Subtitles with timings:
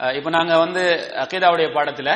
[0.00, 0.82] இப்போ இப்ப நாங்க வந்து
[1.22, 2.10] அகீதாவுடைய பாடத்துல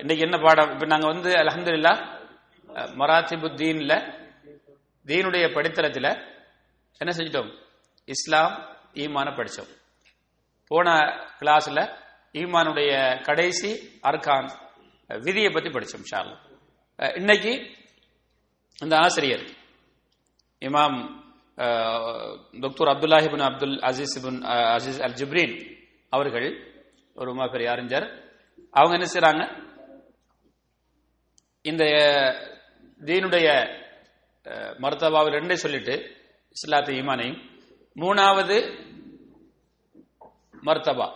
[0.00, 0.70] இன்னைக்கு என்ன பாடம்?
[0.74, 2.00] இப்ப நாங்க வந்து அல்ஹம்துலில்லாஹ்
[2.68, 3.48] அஹ், மராத்திபு
[5.06, 6.08] தீனுடைய படித்தளத்துல
[7.00, 7.50] என்ன செஞ்சிட்டோம்?
[8.08, 8.54] இஸ்லாம்
[8.96, 9.70] ஈமான படித்தோம்
[10.70, 10.88] போன
[11.38, 11.80] கிளாஸ்ல
[12.34, 12.92] ஈமானுடைய
[13.26, 13.70] கடைசி
[14.04, 14.48] அர்கான்
[15.10, 16.20] விதியை பத்தி படித்தோம் இன்ஷா
[17.16, 17.52] இன்னைக்கு
[18.78, 19.44] இந்த ஆசிரியர்
[20.62, 20.98] இமாம்
[22.62, 24.14] doctor Abdullah ibn Abdul Aziz
[24.76, 25.54] Aziz al Jibreen
[26.12, 26.48] அவர்கள்
[27.16, 28.06] ஒரு ரொம்ப பெரிய அறிஞர்
[28.74, 29.42] அவங்க என்ன செய்றாங்க?
[31.64, 31.84] இந்த
[33.00, 33.48] தீனுடைய
[34.46, 34.74] அஹ்,
[35.34, 35.94] ரெண்டே சொல்லிட்டு
[36.56, 37.40] இஸ்லாத்து ஈமானையும்
[37.96, 38.56] மூணாவது
[40.66, 41.06] மர்த்தபா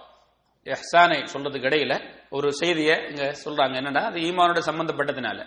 [0.67, 1.95] எஹ்சானை சொல்றதுக்கு இடையில
[2.31, 3.75] ஒரு செய்தியை இங்க சொல்றாங்க.
[3.81, 5.41] என்னன்னா அது ஈமானோட சம்பந்தப்பட்டதுனால.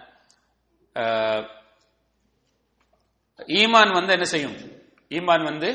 [3.55, 4.57] ஈமான் வந்து என்ன செய்யும்?
[5.11, 5.69] ஈமான் வந்து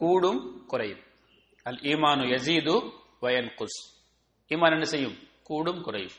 [0.00, 1.02] கூடும் குறையும்.
[1.64, 3.90] அல் ஈமானு யசீது வயன் குஸ்
[4.48, 5.16] ஈமான் என்ன செய்யும்?
[5.42, 6.10] கூடும் குறையும்.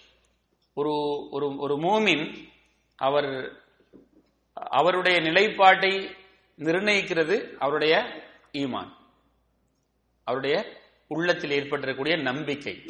[0.74, 0.94] ஒரு
[1.32, 2.48] ஒரு ஒரு மூமின்
[2.96, 3.52] அவர்
[4.54, 6.16] அவருடைய நிலைப்பாட்டை
[6.58, 7.98] நிர்ணயிக்கிறது அவருடைய
[8.52, 8.92] ஈமான்.
[10.24, 12.86] அவருடைய உள்ளத்தில் ஏற்பட்டிருக்கக்கூடிய நம்பிக்கை.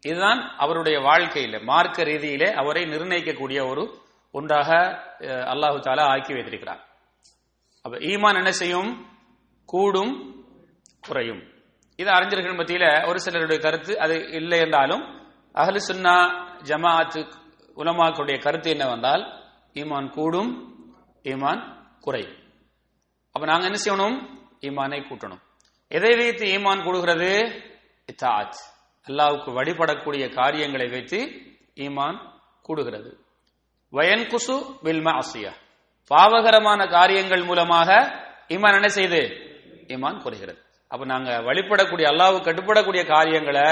[0.00, 3.98] இதுதான் அவருடைய வாழ்க்கையில மார்க்க ரீதியிலே அவரை நிர்ணயிக்கக்கூடிய ஒரு
[4.30, 4.74] ஒன்றாக
[5.18, 6.88] அல்லாஹு தாலா ஆக்கி வைத்திருக்கிறார்.
[7.82, 9.06] அப்ப ஈமான் என்ன செய்யும்?
[9.66, 10.39] கூடும்
[11.00, 11.42] குறையும்.
[11.96, 15.02] இது அறிஞர்கள் மத்தியில ஒரு சிலருடைய கருத்து அது இல்லை என்றாலும்
[15.54, 16.16] அகலு சுன்னா
[16.62, 17.32] ஜமாஅத்து
[17.76, 19.22] உலமாக்களுடைய கருத்து என்ன வந்தால்
[19.74, 20.74] ஈமான் கூடும்
[21.22, 22.36] ஈமான் குறையும்.
[23.32, 24.38] அப்ப நாங்க என்ன செய்யணும்?
[24.60, 25.40] ஈமானை கூட்டணும்.
[25.88, 27.62] எதை வைத்து ஈமான் கூடுகிறது?
[28.12, 28.58] இத்தாத்
[29.06, 31.18] அல்லாவுக்கு வழிபடக்கூடிய காரியங்களை வைத்து
[31.74, 32.18] ஈமான்
[32.68, 33.12] கூடுகிறது.
[33.90, 35.52] வயன் குசு பில்மா அசியா
[36.06, 37.94] பாவகரமான காரியங்கள் மூலமாக
[38.48, 39.20] ஈமான் என்ன செய்து?
[39.86, 40.62] ஈமான் குறைகிறது.
[40.90, 43.62] அப்ப நாங்க வழிபடக்கூடிய அல்லாவு கட்டுப்படக்கூடிய காரியங்களை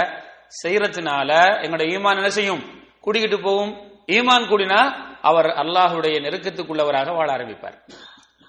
[0.62, 1.30] செய்யறதுனால
[1.62, 2.62] எங்களோட ஈமான் என்ன செய்யும்?
[3.00, 3.72] கூடிக்கிட்டு போகும்.
[4.06, 4.80] ஈமான் கூடினா
[5.20, 7.78] அவர் அல்லாஹுடைய நெருக்கத்துக்குள்ளவராக வாழ ஆரம்பிப்பார்.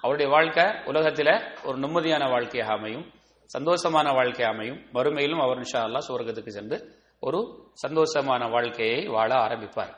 [0.00, 3.12] அவருடைய வாழ்க்கை உலகத்தில ஒரு நிம்மதியான வாழ்க்கையாக அமையும்.
[3.58, 4.78] சந்தோஷமான வாழ்க்கை அமையும்.
[4.94, 9.94] மறுமையிலும் அவர் இன்ஷா அல்லாஹ் சுவர்க்கத்துக்கு சென்று ஒரு சந்தோஷமான வாழ்க்கையை வாழ ஆரம்பிப்பார்.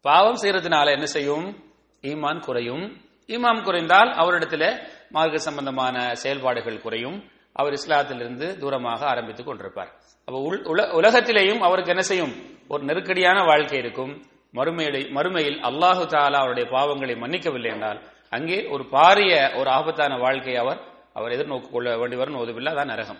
[0.00, 1.64] பாவம் செய்யறதுனால என்ன செய்யும்?
[2.02, 3.00] ஈமான் குறையும்.
[3.26, 7.32] ஈமான் குறைந்தால் அவரிடத்துல மார்க்க சம்பந்தமான செயல்பாடுகள் குறையும்.
[7.54, 9.88] அவர் இஸ்லாத்திலிருந்து தூரமாக ஆரம்பித்துக் கொண்டிருப்பார்.
[10.24, 12.32] அப்ப உள்- உல- உலகத்திலேயும் அவருக்கு என்ன செய்யும்?
[12.68, 14.22] ஒரு நெருக்கடியான வாழ்க்கை இருக்கும்.
[14.54, 18.00] மறுமையில மறுமையில் அல்லாஹு தாலா அவருடைய பாவங்களை மன்னிக்கவில்லை என்றால்
[18.30, 20.80] அங்கே ஒரு பாரிய ஒரு ஆபத்தான வாழ்க்கையை அவர்
[21.12, 22.34] அவர் எதிர்நோக்கு கொள்ள வேண்டி வரும்.
[22.34, 23.18] ஓதுவில்லை அதான் நரகம்.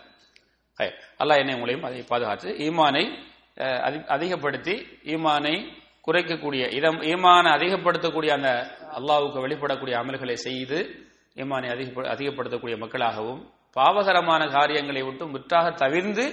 [0.74, 0.92] ஹை.
[1.18, 3.18] அல்லாஹ் என்னை உங்களையும் அதை பாதுகாத்து ஈமானை
[3.56, 5.68] அதி- அதிகப்படுத்தி ஈமானை
[6.06, 15.02] குறைக்கக்கூடிய இதம் ஈமானை அதிகப்படுத்தக்கூடிய அந்த அல்லாவுக்கு வெளிப்படக்கூடிய அமல்களை செய்து ஈமானை அதிக அதிகப்படுத்தக்கூடிய மக்களாகவும் பாவகரமான காரியங்களை
[15.02, 16.24] விட்டு முற்றாக தவிர்ந்து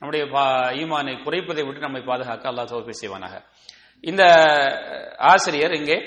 [0.00, 0.24] நம்முடைய
[0.80, 3.34] ஈமானை குறைப்பதை விட்டு நம்மை பாதுகாக்க அல்லா தோப்பை செய்வானாக.
[4.10, 4.22] இந்த
[5.32, 5.98] ஆசிரியர் இங்கே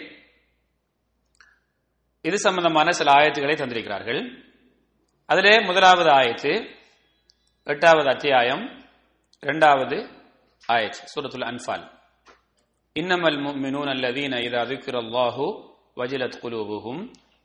[2.28, 4.22] இது சம்பந்தமான சில ஆயத்துக்களை தந்திருக்கிறார்கள்.
[5.30, 6.54] அதிலே முதலாவது ஆயத்து
[7.74, 8.64] எட்டாவது அத்தியாயம்
[9.44, 9.98] இரண்டாவது
[10.70, 11.86] ஆயத் சூரத்துல் அன்பால்
[13.00, 15.46] இன்னமல் மினூன் அல்லதீன இதா துக்கிரல்லாஹு
[16.00, 17.02] வஜிலத் குலூபுகும்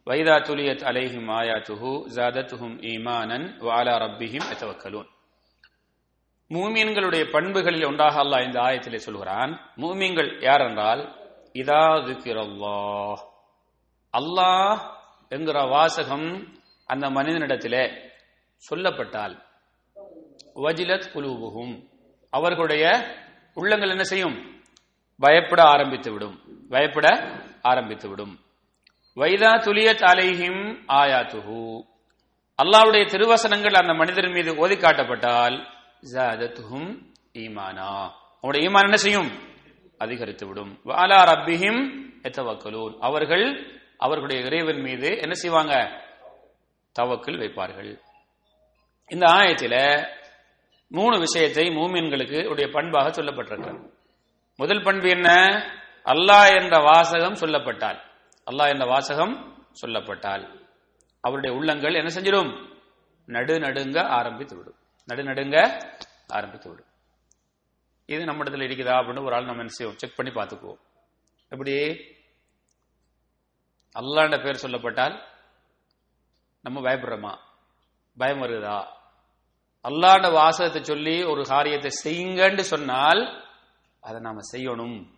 [0.08, 5.08] வைதா துலியத் அலைஹிம் ஆயாத்துஹு ஜாதத்துஹும் ஈமானன் வாலா ரப்பிஹிம் அத்தவக்கலூன்
[6.50, 9.52] மூமியன்களுடைய பண்புகளில் ஒன்றாக அல்லாஹ் இந்த ஆயத்திலே சொல்கிறான்.
[9.76, 11.02] மூமீன்கள் யார் என்றால்
[11.54, 12.78] இதா துக்கிறல்லா
[14.14, 14.78] அல்லாஹ்
[15.28, 16.28] என்கிற வாசகம்
[16.86, 17.84] அந்த மனிதனிடத்திலே
[18.62, 19.34] சொல்லப்பட்டால்
[20.56, 21.74] வஜிலத் குலூபுகும்
[22.30, 22.84] அவர்களுடைய
[23.54, 24.36] உள்ளங்கள் என்ன செய்யும்?
[25.20, 27.06] பயப்பட ஆரம்பித்து விடும் பயப்பட
[27.62, 28.47] ஆரம்பித்து விடும்
[29.18, 31.82] வைதா துலியத் அலைஹிம் ஆயாத்துஹு.
[32.62, 35.66] அல்லாவுடைய திருவசனங்கள் அந்த மனிதர் மீது ஓதி காட்டப்பட்டால்
[36.12, 37.02] ஜாதத்துஹும்
[37.32, 38.10] ஈமானா.
[38.36, 39.30] அவருடைய ஈமான் என்ன செய்யும்?
[39.98, 46.02] அதிகரித்து விடும் வாலா ரப்பிஹிம் எத்தவக்கலூர் அவர்கள் அவர்களுடைய இறைவன் மீது என்ன செய்வாங்க?
[47.00, 47.98] தவக்கில் வைப்பார்கள்.
[49.06, 50.06] இந்த ஆயத்தில
[50.88, 53.90] மூணு விஷயத்தை மூமின்களுக்கு உடைய பண்பாக சொல்லப்பட்டிருக்கிறது.
[54.56, 55.30] முதல் பண்பு என்ன?
[56.04, 58.06] அல்லாஹ் என்ற வாசகம் சொல்லப்பட்டால்.
[58.48, 60.66] அல்லாஹ் என்ற வாசகம் சொல்லப்பட்டால்.
[61.20, 62.76] அவருடைய உள்ளங்கள் என்ன செஞ்சிடும்?
[63.26, 64.74] நடு நடுங்க ஆரம்பித்து விடும்.
[65.04, 65.84] நடு நடுங்க
[66.28, 66.86] ஆரம்பித்து விடும்.
[68.06, 69.98] இது நம்ம இடத்துல இருக்குதா அப்படின்னு ஒரு ஆள் நம்ம என்ன செய்வோம்?
[69.98, 70.80] செக் பண்ணி பார்த்துக்குவோம்.
[71.48, 71.74] எப்படி?
[73.98, 75.22] அல்லாண்ட பேர் சொல்லப்பட்டால்
[76.60, 77.38] நம்ம பயப்படுறோமா?
[78.16, 78.86] பயம் வருதா?
[79.82, 83.44] அல்லாண்ட வாசகத்தை சொல்லி ஒரு காரியத்தை செய்யுங்கன்னு சொன்னால்
[84.00, 85.17] அதை நாம செய்யணும்.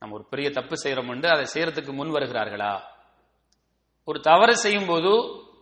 [0.00, 2.80] நம்ம ஒரு பெரிய தப்பு செய்யறோம் அதை செய்யறதுக்கு முன் வருகிறார்களா?
[4.04, 5.08] ஒரு தவறு செய்யும் போது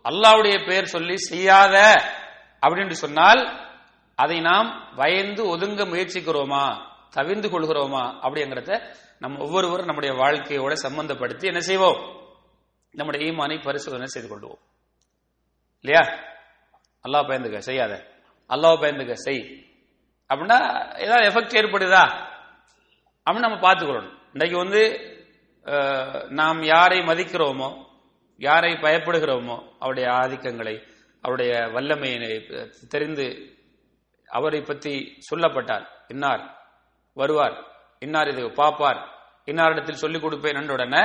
[0.04, 1.94] அல்லாவுடைய பெயர் சொல்லி செய்யாத
[2.60, 3.70] அப்படின்னு சொன்னால்
[4.14, 6.90] அதை நாம் பயந்து ஒதுங்க முயற்சிக்கிறோமா?
[7.10, 8.02] தவிர்ந்து கொள்கிறோமா?
[8.02, 12.30] அப்படிங்கிறத நம்ம ஒவ்வொருவரும் நம்முடைய வாழ்க்கையோட சம்பந்தப்படுத்தி என்ன செய்வோம்?
[12.90, 14.60] நம்முடைய ஈமானை பரிசோதனை செய்து கொள்வோம்.
[15.80, 16.14] இல்லையா?
[17.08, 18.06] அல்லாஹ் பயந்துக்க செய்யாத.
[18.48, 19.66] அல்லாஹ் பயந்துக்க செய்.
[20.28, 22.26] அப்படின்னா ஏதாவது எஃபெக்ட் ஏற்படுதா?
[23.30, 24.16] அப்படின்னு நம்ம பார்த்துக்கொள்ளணும்.
[24.34, 24.82] இன்றைக்கு வந்து
[26.28, 27.68] நாம் யாரை மதிக்கிறோமோ
[28.36, 30.74] யாரை பயப்படுகிறோமோ அவருடைய ஆதிக்கங்களை
[31.24, 32.30] அவருடைய வல்லமையினை
[32.88, 33.26] தெரிந்து
[34.28, 34.92] அவரை பற்றி
[35.30, 35.84] சொல்லப்பட்டார்.
[36.08, 36.42] இன்னார்
[37.12, 37.56] வருவார்
[37.98, 39.00] இன்னார் இது பாப்பார்
[39.46, 41.04] இன்னாரிடத்தில் சொல்லிக் கொடுப்பேன் என்ற உடனே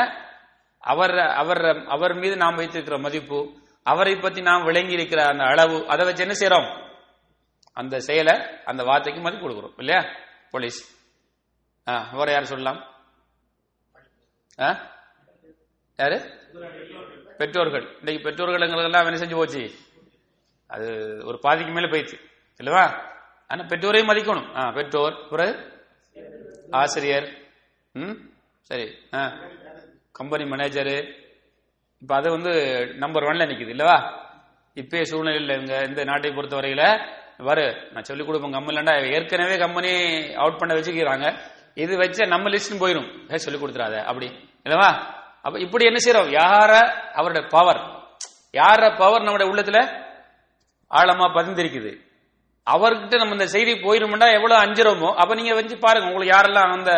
[0.80, 3.40] அவர் அவர் அவர் மீது நாம் வைத்திருக்கிற மதிப்பு
[3.86, 6.70] அவரை பற்றி நாம் விளங்கி இருக்கிற அந்த அளவு அதை வச்சு என்ன செய்யறோம்
[7.74, 8.36] அந்த செயலை
[8.66, 10.02] அந்த வார்த்தைக்கு மதிப்பு கொடுக்குறோம் இல்லையா?
[10.52, 10.80] போலீஸ்.
[11.88, 12.82] ஆ வேற யார் சொல்லலாம்?
[14.58, 16.22] யாரு?
[17.38, 17.98] பெற்றோர்கள்.
[17.98, 19.72] இன்னைக்கு பெற்றோர்களுங்களுக்கெல்லாம் என்ன செஞ்சு போச்சு?
[20.68, 22.20] அது ஒரு பாதிக்கு மேல போயிடுச்சு.
[22.58, 22.94] இல்லவா?
[23.48, 24.56] ஆனா பெற்றோரையும் மதிக்கணும்.
[24.56, 25.72] ஆ பெற்றோர் பிறகு
[26.72, 27.38] ஆசிரியர்.
[27.94, 28.12] ம்?
[28.62, 28.98] சரி.
[29.14, 29.38] ஆ.
[30.12, 31.14] கம்பெனி மேனேஜரு
[32.00, 34.22] இப்போ அது வந்து நம்பர் ஒன்ல நிற்குது இல்லவா?
[34.76, 39.92] இப்பயே சூழ்நிலையில் இங்க இந்த நாட்டை பொறுத்த வரையில வரு நான் சொல்லிக் கொடுப்பேன் கம்பெனி ஏற்கனவே கம்பெனி
[40.34, 41.40] அவுட் பண்ண வச்சுக்கிறாங்க.
[41.78, 43.10] இது வச்ச நம்ம லிஸ்ட் போயிடும்
[43.46, 44.28] சொல்லி கொடுத்துறாத அப்படி.
[44.66, 44.90] இல்லவா
[45.46, 46.72] அப்ப இப்படி என்ன செய்யறோம் யார
[47.20, 47.82] அவருடைய பவர்
[48.60, 49.80] யார பவர் நம்முடைய உள்ளத்துல?
[50.92, 51.92] ஆழமா பதிந்திருக்குது.
[52.68, 56.92] அவர்கிட்ட நம்ம இந்த செய்தி போயிருமுண்டா எவ்வளவு அஞ்சுறோமோ அப்ப நீங்க வச்சு பாருங்க உங்களுக்கு யாரெல்லாம் அந்த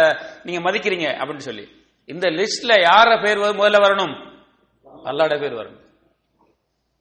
[0.47, 1.65] நீங்க மதிக்கிறீங்க அப்படின்னு சொல்லி.
[2.09, 4.13] இந்த லிஸ்ட்ல யார பேர் முதல்ல வரணும்?
[5.09, 5.81] அல்லாட பேர் வரணும்.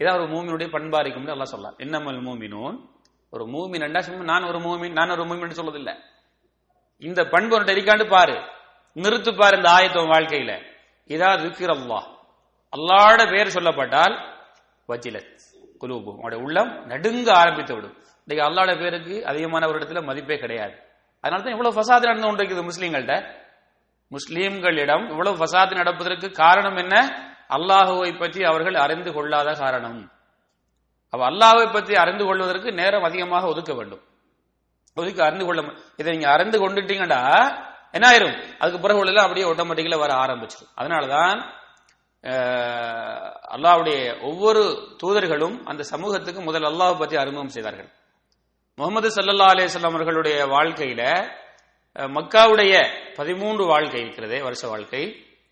[0.00, 2.76] இதான் ஒரு மூமினுடைய பண்பா இருக்கும்னு அல்லாஹ் சொல்லலாம் என்னமல் மூமினும்
[3.32, 3.84] ஒரு மூமின்
[4.30, 5.92] நான் ஒரு மூமின் நான் ஒரு மூமின் சொல்றதில்ல
[6.98, 8.36] இந்த பண்பு உன்கிட்ட பாரு.
[8.96, 10.52] நிறுத்து பாரு இந்த ஆயத்துவம் வாழ்க்கையில.
[11.08, 12.06] இதா திக்ர் அல்லாஹ்
[12.72, 14.14] அல்லாட பேர் சொல்லப்பட்டால்
[14.88, 15.34] வஜிலத்
[15.80, 17.96] குலூபு அவருடைய உள்ளம் நடுங்க ஆரம்பித்து விடும்.
[18.24, 20.74] இன்னைக்கு அல்லாட பேருக்கு அதிகமான ஒரு இடத்துல மதிப்பே கிடையாது.
[21.20, 23.14] அதனால தான் இவ்வளவு ஃபசாது நடந்து கொண்டிருக்குது முஸ்லீம்கள்ட்ட.
[24.10, 26.96] முஸ்லீம்களிடம் இவ்வளவு ஃபசாது நடப்பதற்கு காரணம் என்ன?
[27.48, 30.10] அல்லாஹுவை பற்றி அவர்கள் அறிந்து கொள்ளாத காரணம்.
[31.10, 34.02] அப்ப அல்லாஹை பற்றி அறிந்து கொள்வதற்கு நேரம் அதிகமாக ஒதுக்க வேண்டும்.
[34.96, 35.60] ஒதுக்கி அறிந்து கொள்ள
[36.00, 37.20] இதை நீங்க அறிந்து கொண்டுட்டீங்கடா
[37.96, 41.38] என்ன ஆயிரும் அதுக்கு பிறகு உள்ளதெல்லாம் அப்படியே ஆட்டோமேட்டிக்கலா வர ஆரம்பிச்சிடும் அதனாலதான்
[43.54, 43.98] அல்லாவுடைய
[44.28, 44.62] ஒவ்வொரு
[45.00, 47.90] தூதர்களும் அந்த சமூகத்துக்கு முதல் அல்லாஹ் பற்றி அறிமுகம் செய்தார்கள்.
[48.78, 51.02] முகமது சல்லல்லா அலேஸ்லாம் அவர்களுடைய வாழ்க்கையில
[52.16, 52.74] மக்காவுடைய
[53.18, 55.02] பதிமூன்று வாழ்க்கை இருக்கிறதே வருஷ வாழ்க்கை.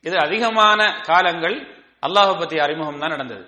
[0.04, 1.56] இது அதிகமான காலங்கள்
[2.06, 3.44] அல்லாஹ் பற்றி அறிமுகம் தான் நடந்தது.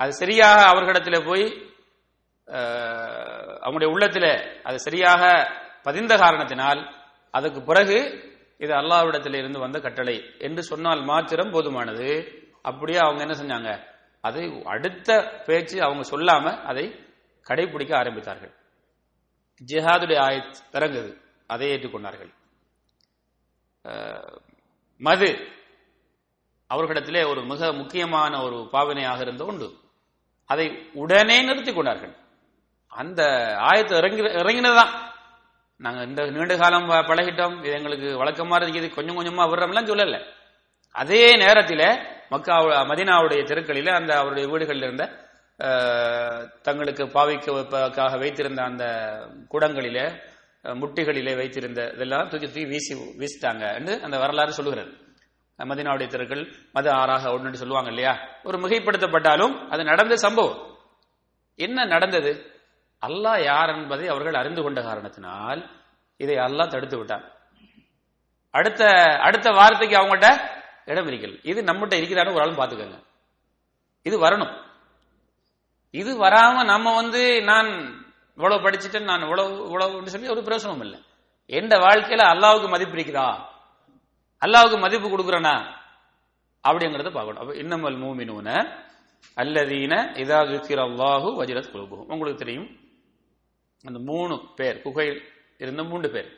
[0.00, 1.44] அது சரியாக அவர்களிடத்தில் போய்
[2.48, 5.50] அவங்களுடைய உள்ளத்தில் அது சரியாக
[5.82, 6.94] பதிந்த காரணத்தினால்
[7.30, 8.26] அதுக்கு பிறகு
[8.58, 10.34] இது அல்லாவிடத்தில் இருந்து வந்த கட்டளை.
[10.38, 12.36] என்று சொன்னால் மாத்திரம் போதுமானது.
[12.62, 13.84] அப்படியே அவங்க என்ன செஞ்சாங்க?
[14.20, 17.04] அதை அடுத்த பேச்சு அவங்க சொல்லாம அதை
[17.48, 18.54] கடைபிடிக்க ஆரம்பித்தார்கள்.
[19.66, 21.20] ஜிஹாதுடைய ஆயத் இறங்குது.
[21.46, 22.32] அதை ஏற்றுக்கொண்டார்கள்.
[24.98, 25.48] மது
[26.74, 29.76] அவர்களிடத்திலே ஒரு மிக முக்கியமான ஒரு பாவனையாக இருந்த உண்டு.
[30.46, 32.26] அதை உடனே நிறுத்திக் கொண்டார்கள்.
[32.98, 33.22] அந்த
[33.60, 34.88] ஆயத்து இறங்கி இறங்கினதுதான்.
[35.76, 37.58] நாங்க இந்த நீண்ட காலம் ப- பழகிட்டோம்.
[37.58, 40.24] இது எங்களுக்கு வழக்கமா இருக்குது கொஞ்சம் கொஞ்சமா விடுறோம்லாம் சொல்லல.
[40.92, 41.98] அதே நேரத்தில்
[42.28, 45.26] மக்கா மதினாவுடைய தெருக்களில் அந்த அவருடைய வீடுகளில் இருந்த
[46.62, 48.84] தங்களுக்கு பாவிக்க வைத்திருந்த அந்த
[49.50, 50.20] குடங்களிலே
[50.62, 54.92] முட்டிகளிலே வைத்திருந்த இதெல்லாம் தூக்கி தூக்கி வீசி வீசிட்டாங்க என்று அந்த வரலாறு சொல்லுகிறது.
[55.58, 58.18] மதினாவுடைய தெருக்கள் மது ஆறாக ஒன்று சொல்லுவாங்க இல்லையா?
[58.42, 60.78] ஒரு மிகைப்படுத்தப்பட்டாலும் அது நடந்த சம்பவம்.
[61.54, 62.57] என்ன நடந்தது?
[63.06, 65.60] அல்லாஹ் யார் என்பதை அவர்கள் அறிந்து கொண்ட காரணத்தினால்
[66.16, 67.24] இதை அல்லாஹ் தடுத்து விட்டான்.
[68.50, 68.82] அடுத்த
[69.26, 70.28] அடுத்த வார்த்தைக்கு அவங்கள்ட்ட
[70.90, 72.98] இடம் இருக்கல் இது நம்மகிட்ட இருக்கிறான்னு ஒரு ஆளும் பார்த்துக்கோங்க.
[74.02, 74.54] இது வரணும்.
[76.00, 77.68] இது வராம நம்ம வந்து நான்
[78.36, 81.00] இவ்வளவு படிச்சுட்டேன் நான் இவ்வளவு இவ்வளவுன்னு சொல்லி ஒரு பிரயோசனமும் இல்லை.
[81.46, 83.26] எந்த வாழ்க்கையில அல்லாவுக்கு மதிப்பு இருக்கிறா
[84.42, 85.54] அல்லாவுக்கு மதிப்பு கொடுக்குறனா?
[86.64, 87.40] அப்படிங்கறத பார்க்கணும்.
[87.42, 88.48] அப்ப இன்னமல் மூமினூன
[89.36, 92.68] அல்லதீன இதா துக்கிர அல்லாஹு வஜிரத் குலூபுஹும் உங்களுக்கு தெரியும்.
[93.88, 95.20] அந்த மூணு பேர் குகையில்
[95.58, 96.28] இருந்த மூன்று பேர்.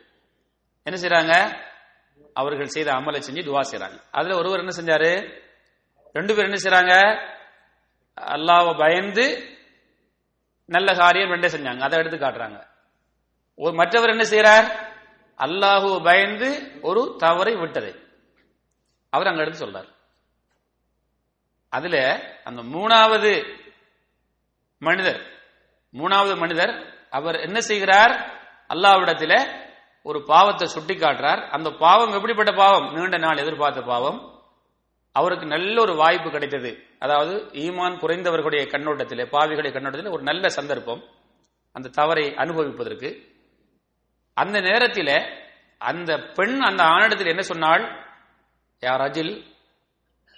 [0.82, 1.34] என்ன செய்யறாங்க
[2.32, 5.12] அவர்கள் செய்த அமலை செஞ்சு துவா செய்யறாங்க அதுல ஒருவர் என்ன செஞ்சாரு?
[6.12, 6.94] ரெண்டு பேர் என்ன செய்யறாங்க
[8.16, 9.26] அல்லாவை பயந்து
[10.66, 11.80] நல்ல காரியம் ரெண்டே செஞ்சாங்க.
[11.80, 12.58] அதை எடுத்து காட்டுறாங்க.
[13.56, 14.68] ஒரு மற்றவர் என்ன செய்யறார்
[15.38, 16.48] அல்லாஹு பயந்து
[16.82, 17.92] ஒரு தவறை விட்டது.
[19.10, 19.90] அவர் அங்க எடுத்து சொல்றார்.
[21.68, 21.96] அதுல
[22.44, 23.32] அந்த மூணாவது
[24.78, 25.20] மனிதர்
[25.92, 26.74] மூணாவது மனிதர்
[27.10, 28.40] அவர் என்ன செய்கிறார்?
[28.68, 29.62] அல்லாஹ்விடத்தில
[30.02, 32.94] ஒரு பாவத்தை சுட்டி காட்டுறார் அந்த பாவம் எப்படிப்பட்ட பாவம்?
[32.94, 34.42] நீண்ட நாள் எதிர்பார்த்த பாவம்.
[35.12, 36.86] அவருக்கு நல்ல ஒரு வாய்ப்பு கிடைத்தது.
[36.98, 41.04] அதாவது ஈமான் குறைந்தவர்களுடைய கண்ணோட்டத்திலே பாவிகளுடைய கண்ணோட்டத்தில் ஒரு நல்ல சந்தர்ப்பம்.
[41.72, 43.28] அந்த தவறை அனுபவிப்பதற்கு.
[44.34, 45.42] அந்த நேரத்தில்
[45.78, 48.04] அந்த பெண் அந்த ஆணிடத்தில் என்ன சொன்னாள்?
[48.80, 49.48] யார் அஜில்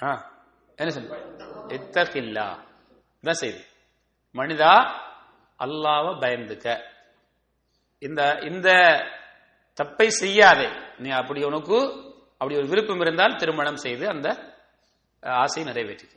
[0.03, 0.31] ஆ,
[0.77, 1.17] என்ன சொன்ன
[1.69, 2.59] இத்தகில்லா.
[3.23, 3.61] இதான் செய்தி.
[4.35, 4.91] மனிதா
[5.63, 6.67] அல்லாவை பயந்துக்க.
[7.99, 8.71] இந்த இந்த
[9.83, 10.69] தப்பை செய்யாதே.
[10.99, 11.77] நீ அப்படி உனக்கு
[12.33, 14.55] அப்படி ஒரு விருப்பம் இருந்தால் திருமணம் செய்து அந்த
[15.21, 16.15] ஆசையை நிறைவேற்றிக்க.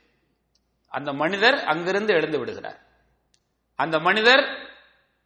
[0.88, 2.80] அந்த மனிதர் அங்கிருந்து எழுந்து விடுகிறார்.
[3.76, 4.44] அந்த மனிதர்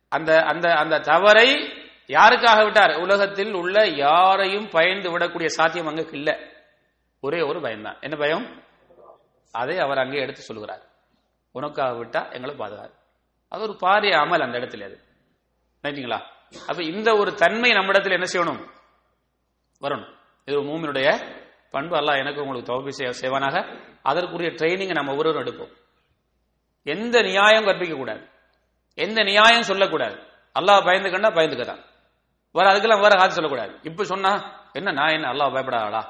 [0.08, 1.48] அந்த அந்த அந்த தவறை
[2.06, 2.94] யாருக்காக விட்டார்?
[2.94, 6.36] உலகத்தில் உள்ள யாரையும் பயந்து விடக்கூடிய சாத்தியம் அங்கு இல்லை.
[7.20, 7.98] ஒரே ஒரு பயம்தான்.
[8.00, 8.62] என்ன பயம்?
[9.52, 10.82] அதை அவர் அங்கே எடுத்து சொல்கிறார்
[11.52, 12.99] உனக்காக விட்டா எங்களை பாதுகாப்பு
[13.50, 15.00] அது ஒரு பாரிய அமல் அந்த இடத்துல அது.
[15.82, 16.20] நினைச்சிங்களா
[16.66, 18.70] அப்ப இந்த ஒரு தன்மை நம்ம இடத்துல என்ன செய்யணும்?
[19.80, 20.16] வரணும்.
[20.44, 21.36] இது ஒரு மூமினுடைய
[21.70, 21.96] பண்பு.
[21.96, 23.80] அல்லாஹ் எனக்கு உங்களுக்கு தௌபி செய்வானாக.
[24.02, 25.76] அதற்குரிய ட்ரைனிங்கை நம்ம ஒவ்வொருவரும் எடுப்போம்.
[26.82, 28.28] எந்த நியாயம் கற்பிக்க கூடாது
[28.94, 30.14] எந்த நியாயம் சொல்லக்கூடாது.
[30.58, 31.84] அல்லாஹ் பயந்துக்கண்டா பயந்துக்கதான்.
[32.52, 33.78] வேற அதுக்கெல்லாம் வேற காது சொல்லக்கூடாது.
[33.82, 36.04] இப்ப சொன்னா என்ன நான் என்ன அல்லாஹ் பயப்படாதா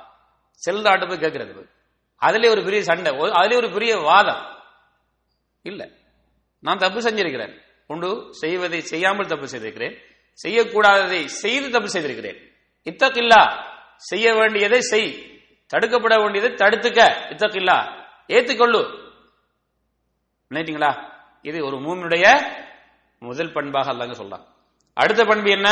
[0.70, 1.70] செல்தாட்டு போய் கேட்கறது
[2.16, 3.12] அதுல ஒரு பெரிய சண்டை.
[3.12, 4.58] ஒரு- அதுல ஒரு பெரிய வாதம்.
[5.62, 5.99] இல்லை.
[6.60, 7.60] நான் தப்பு செஞ்சிருக்கிறேன்.
[7.86, 9.98] ஒன்று செய்வதை செய்யாமல் தப்பு செய்திருக்கிறேன்.
[10.46, 12.52] செய்யக்கூடாததை செய்து தப்பு செய்திருக்கிறேன்.
[12.84, 13.64] இத்தக்கில்லா
[13.96, 15.40] செய்ய வேண்டியதை செய்.
[15.74, 17.04] தடுக்கப்பட வேண்டியதை தடுத்துக்க.
[17.30, 19.12] இத்தக்கில்லா ஏத்துக்கொள்ளு.
[20.50, 21.10] நினைட்டீங்களா
[21.42, 22.40] இது ஒரு மூமினுடைய
[23.18, 24.46] முதல் பண்பாக அல்லாங்க சொல்லலாம்
[24.94, 25.68] அடுத்த பண்பு என்ன?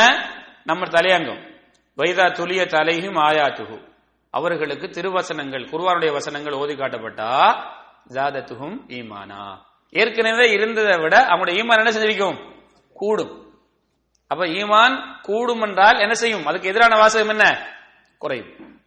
[0.63, 1.57] நம்ம தலையங்கம்.
[1.97, 3.87] வைதா துளிய தலையும் ஆயாத்துகு
[4.29, 7.63] அவர்களுக்கு திருவசனங்கள் குருவானுடைய வசனங்கள் ஓதி காட்டப்பட்டா
[8.07, 9.67] ஜாதத்துகும் ஈமானா.
[9.89, 12.55] ஏற்கனவே இருந்ததை விட அவனுடைய ஈமான் என்ன செஞ்சிருக்கும்?
[12.93, 13.53] கூடும்.
[14.27, 16.45] அப்ப ஈமான் கூடும் என்றால் என்ன செய்யும்?
[16.45, 17.67] அதுக்கு எதிரான வாசகம் என்ன?
[18.17, 18.81] குறையும்.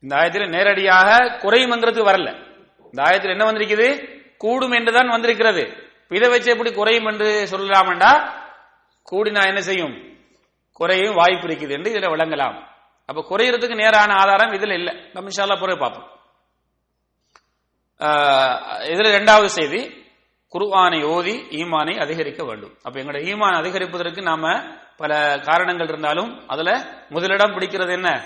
[0.00, 2.48] இந்த ஆயத்தில் நேரடியாக குறையும்ங்கிறது வரல.
[2.84, 4.18] இந்த ஆயத்தில் என்ன வந்திருக்குது?
[4.36, 5.88] கூடும் என்றுதான் வந்திருக்கிறது.
[6.08, 8.30] இதை வச்சு எப்படி குறையும் என்று சொல்லலாமண்டா?
[9.12, 10.18] கூடினா என்ன செய்யும்?
[10.72, 12.66] குறையும் வாய்ப்பு இருக்குது என்று இதுல விளங்கலாம்.
[13.06, 15.10] அப்ப குறையறதுக்கு நேரான ஆதாரம் இதுல இல்லை.
[15.12, 16.18] நம்ம இன்ஷால்லா பிறகு பார்ப்போம்.
[18.80, 19.99] இதுல இரண்டாவது செய்தி.
[20.54, 22.76] குருவானை ஓதி ஈமானை அதிகரிக்க வேண்டும்.
[22.82, 24.62] அப்ப எங்களுடைய ஈமான் அதிகரிப்பதற்கு நாம
[24.96, 28.24] பல காரணங்கள் இருந்தாலும் அதுல முதலிடம் பிடிக்கிறது என்ன?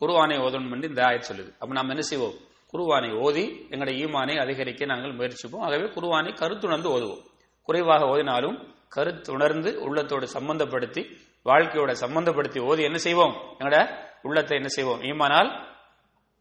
[0.00, 1.52] குருவானை ஓதணும் என்று இந்த ஆயத் சொல்லுது.
[1.58, 2.34] அப்ப நாம் என்ன செய்வோம்?
[2.72, 5.58] குருவானை ஓதி எங்களுடைய ஈமானை அதிகரிக்க நாங்கள் முயற்சிப்போம்.
[5.58, 7.22] ஆகவே குருவானை கருத்துணர்ந்து ஓதுவோம்.
[7.62, 13.34] குறைவாக ஓதினாலும் கருத்துணர்ந்து உள்ளத்தோடு சம்பந்தப்படுத்தி வாழ்க்கையோட சம்பந்தப்படுத்தி ஓதி என்ன செய்வோம்?
[13.58, 15.02] எங்களோட உள்ளத்தை என்ன செய்வோம்?
[15.02, 15.66] ஈமானால்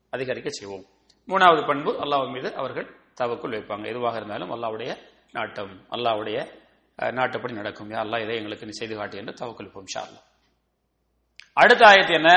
[0.10, 0.86] அதிகரிக்க செய்வோம்.
[1.28, 3.86] மூணாவது பண்பு அல்லாஹ் மீது அவர்கள் தவக்குள் வைப்பாங்க.
[3.94, 4.92] எதுவாக இருந்தாலும் அல்லாவுடைய
[5.38, 6.38] நாட்டம் அல்லாவுடைய
[7.18, 7.90] நாட்டப்படி நடக்கும்.
[7.94, 10.22] யா அல்லா இதை எங்களுக்கு நீ செய்து காட்டு என்று தவக்குள் வைப்போம் ஷால்லா
[11.62, 12.32] அடுத்த ஆயத்து என்ன?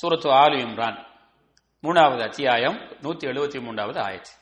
[0.00, 0.98] சூரத்து ஆலு இம்ரான்.
[1.84, 4.32] மூணாவது அத்தியாயம் நூத்தி எழுபத்தி மூன்றாவது ஆயத்து.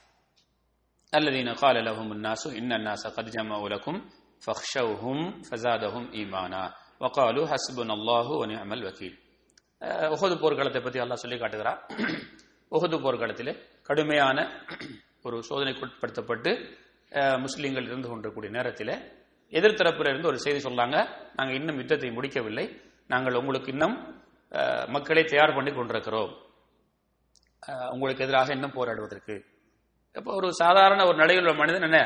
[1.13, 4.01] அல்லதீன கால லஹும் நாசு இன்னன்னாச கதிஜமா உலகும்
[4.45, 6.63] ஃபஹ்ஷவுஹும் ஃபசாதஹும் ஈமானா.
[7.03, 9.17] வகாலு ஹஸ்புன் அல்லாஹு அமல் வக்கீல்
[10.15, 11.81] உஹது போர்க்களத்தை பற்றி அல்லாஹ் சொல்லி காட்டுகிறார்
[12.73, 13.53] உஹது போர்க்களத்தில்
[13.89, 14.39] கடுமையான
[15.27, 16.53] ஒரு சோதனைக்குட்படுத்தப்பட்டு உட்படுத்தப்பட்டு
[17.45, 18.95] முஸ்லீம்கள் இருந்து கொண்டிருக்கக்கூடிய நேரத்தில்
[19.53, 20.97] எதிர்த்தரப்பில் இருந்து ஒரு செய்தி சொன்னாங்க
[21.39, 22.65] நாங்கள் இன்னும் யுத்தத்தை முடிக்கவில்லை.
[23.13, 23.97] நாங்கள் உங்களுக்கு இன்னும்
[24.95, 26.31] மக்களை தயார் பண்ணி கொண்டிருக்கிறோம்.
[27.93, 29.35] உங்களுக்கு எதிராக இன்னும் போராடுவதற்கு.
[30.19, 31.99] இப்போ ஒரு சாதாரண ஒரு நடையில் உள்ள மனிதன் என்ன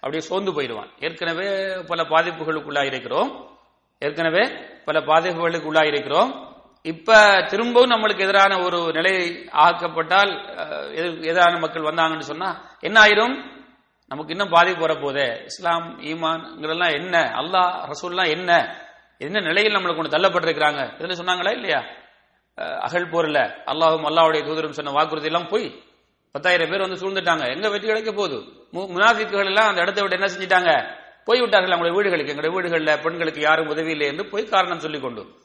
[0.00, 0.90] அப்படியே சோர்ந்து போயிடுவான்.
[1.06, 1.48] ஏற்கனவே
[1.90, 3.30] பல பாதிப்புகளுக்குள்ளாக இருக்கிறோம்
[4.02, 4.44] ஏற்கனவே
[4.88, 6.32] பல பாதிப்புகளுக்கு இருக்கிறோம்
[6.86, 10.32] இப்ப திரும்பவும் நம்மளுக்கு எதிரான ஒரு நிலை ஆக்கப்பட்டால்
[11.18, 13.64] எதிரான மக்கள் வந்தாங்கன்னு சொன்னா என்ன ஆயிரும்?
[14.08, 15.44] நமக்கு இன்னும் பாதிப்பு வரப்போதே.
[15.44, 17.20] இஸ்லாம் ஈமான்ங்கிறதெல்லாம் என்ன?
[17.20, 18.78] அல்லாஹ் ரசூல்லாம் என்ன?
[19.18, 20.92] என்ன நிலையில் நம்மளுக்கு கொண்டு தள்ளப்பட்டிருக்கிறாங்க?
[20.98, 21.84] இதுல சொன்னாங்களா இல்லையா?
[22.54, 25.82] அகல் அகழ் போர்ல அல்லாஹும் அல்லாவுடைய தூதரும் சொன்ன வாக்குறுதி எல்லாம் போய்
[26.32, 27.54] பத்தாயிரம் பேர் வந்து சூழ்ந்துட்டாங்க.
[27.54, 28.36] எங்க வெற்றி கிடைக்க போகுது?
[28.72, 30.96] மு- முனாஃபிக்குகள் எல்லாம் அந்த இடத்தை விட்டு என்ன செஞ்சிட்டாங்க?
[31.24, 32.32] போய் விட்டார்கள் அவங்களுடைய வீடுகளுக்கு.
[32.32, 35.42] எங்களுடைய வீடுகளில் பெண்களுக்கு யாரும் உதவி இல்லை என்று போய் காரணம் சொல்லிக் கொண்டு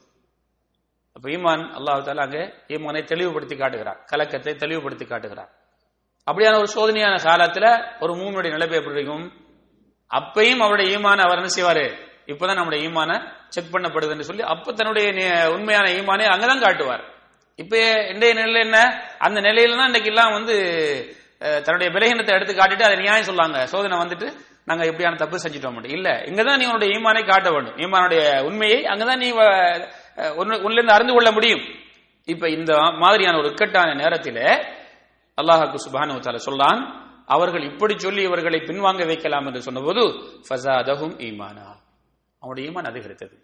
[1.20, 3.98] அப்ப ஈமான் அல்லாஹு தாலா அங்கே ஈமானை தெளிவுபடுத்தி காட்டுகிறார்.
[4.12, 5.50] கலக்கத்தை தெளிவுபடுத்தி காட்டுகிறார்.
[6.28, 7.66] அப்படியான ஒரு சோதனையான காலத்துல
[8.04, 9.26] ஒரு மூமனுடைய நிலைமை எப்படி இருக்கும்?
[10.12, 11.86] அப்பையும் அவருடைய ஈமான அவர் என்ன செய்வாரு?
[12.32, 13.12] இப்பதான் நம்முடைய ஈமான
[13.56, 15.08] செக் பண்ணப்படுதுன்னு சொல்லி அப்ப தன்னுடைய
[15.56, 17.04] உண்மையான ஈமானை அங்கதான் காட்டுவார்.
[17.64, 17.76] இப்ப
[18.14, 18.80] இன்றைய நிலையில என்ன?
[19.28, 20.56] அந்த நிலையில தான் இன்னைக்கு எல்லாம் வந்து
[21.66, 23.58] தன்னுடைய பலகீனத்தை எடுத்து காட்டிட்டு அதை நியாயம் சொல்லாங்க.
[23.74, 24.30] சோதனை வந்துட்டு
[24.70, 27.78] நாங்க எப்படியான தப்பு செஞ்சுட்டோம் இல்ல இங்கதான் நீ உன்னுடைய ஈமானை காட்ட வேண்டும்.
[27.86, 29.30] ஈமானுடைய உண்மையை அங்கதான் நீ
[30.16, 31.62] வ- உன்னிலிருந்து அறிந்து கொள்ள முடியும்.
[32.26, 34.36] இப்ப இந்த மாதிரியான ஒரு இக்கட்டான நேரத்தில்
[35.42, 40.00] அல்லாஹாக்கு சுபானு தால சொல்லான் அவர்கள் இப்படி சொல்லி இவர்களை பின்வாங்க வைக்கலாம் என்று சொன்னபோது
[40.50, 41.76] ஃபசாதகும் ஈமானா.
[42.40, 43.44] அவனுடைய ஈமான் அதிகரித்தது.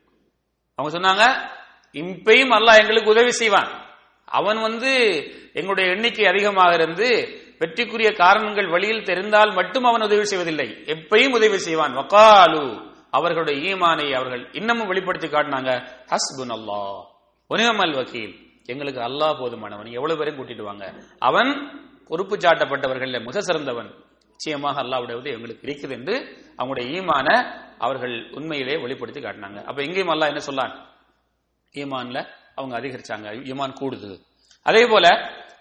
[0.76, 1.50] அவங்க சொன்னாங்க
[1.94, 3.86] இப்பையும் அல்லாஹ் எங்களுக்கு உதவி செய்வான்.
[4.26, 10.70] அவன் வந்து எங்களுடைய எண்ணிக்கை அதிகமாக இருந்து வெற்றிக்குரிய காரணங்கள் வழியில் தெரிந்தால் மட்டும் அவன் உதவி செய்வதில்லை.
[10.86, 11.98] எப்பையும் உதவி செய்வான்.
[11.98, 15.70] வக்காலு அவர்களுடைய ஈமானை அவர்கள் இன்னமும் வெளிப்படுத்தி காட்டினாங்க.
[16.12, 17.02] ஹஸ்புன் அல்லாஹ்
[17.50, 18.36] ஒனிமல் வக்கீல்.
[18.66, 19.92] எங்களுக்கு அல்லாஹ் போதுமானவன்.
[19.92, 20.86] எவ்வளவு பேரையும் கூட்டிட்டு வாங்க.
[21.20, 21.50] அவன்
[22.08, 23.90] பொறுப்பு சாட்டப்பட்டவர்கள் மிக சிறந்தவன்.
[24.30, 26.16] நிச்சயமாக அல்லாவுடைய உதவி எங்களுக்கு இருக்குது என்று
[26.58, 27.28] அவங்களுடைய ஈமான
[27.78, 29.60] அவர்கள் உண்மையிலே வெளிப்படுத்தி காட்டினாங்க.
[29.64, 30.74] அப்ப எங்கேயும் அல்லாஹ் என்ன சொல்லான்
[31.74, 32.20] ஈமான்ல
[32.56, 33.28] அவங்க அதிகரிச்சாங்க.
[33.52, 34.12] ஈமான் கூடுது.
[34.64, 35.06] அதே போல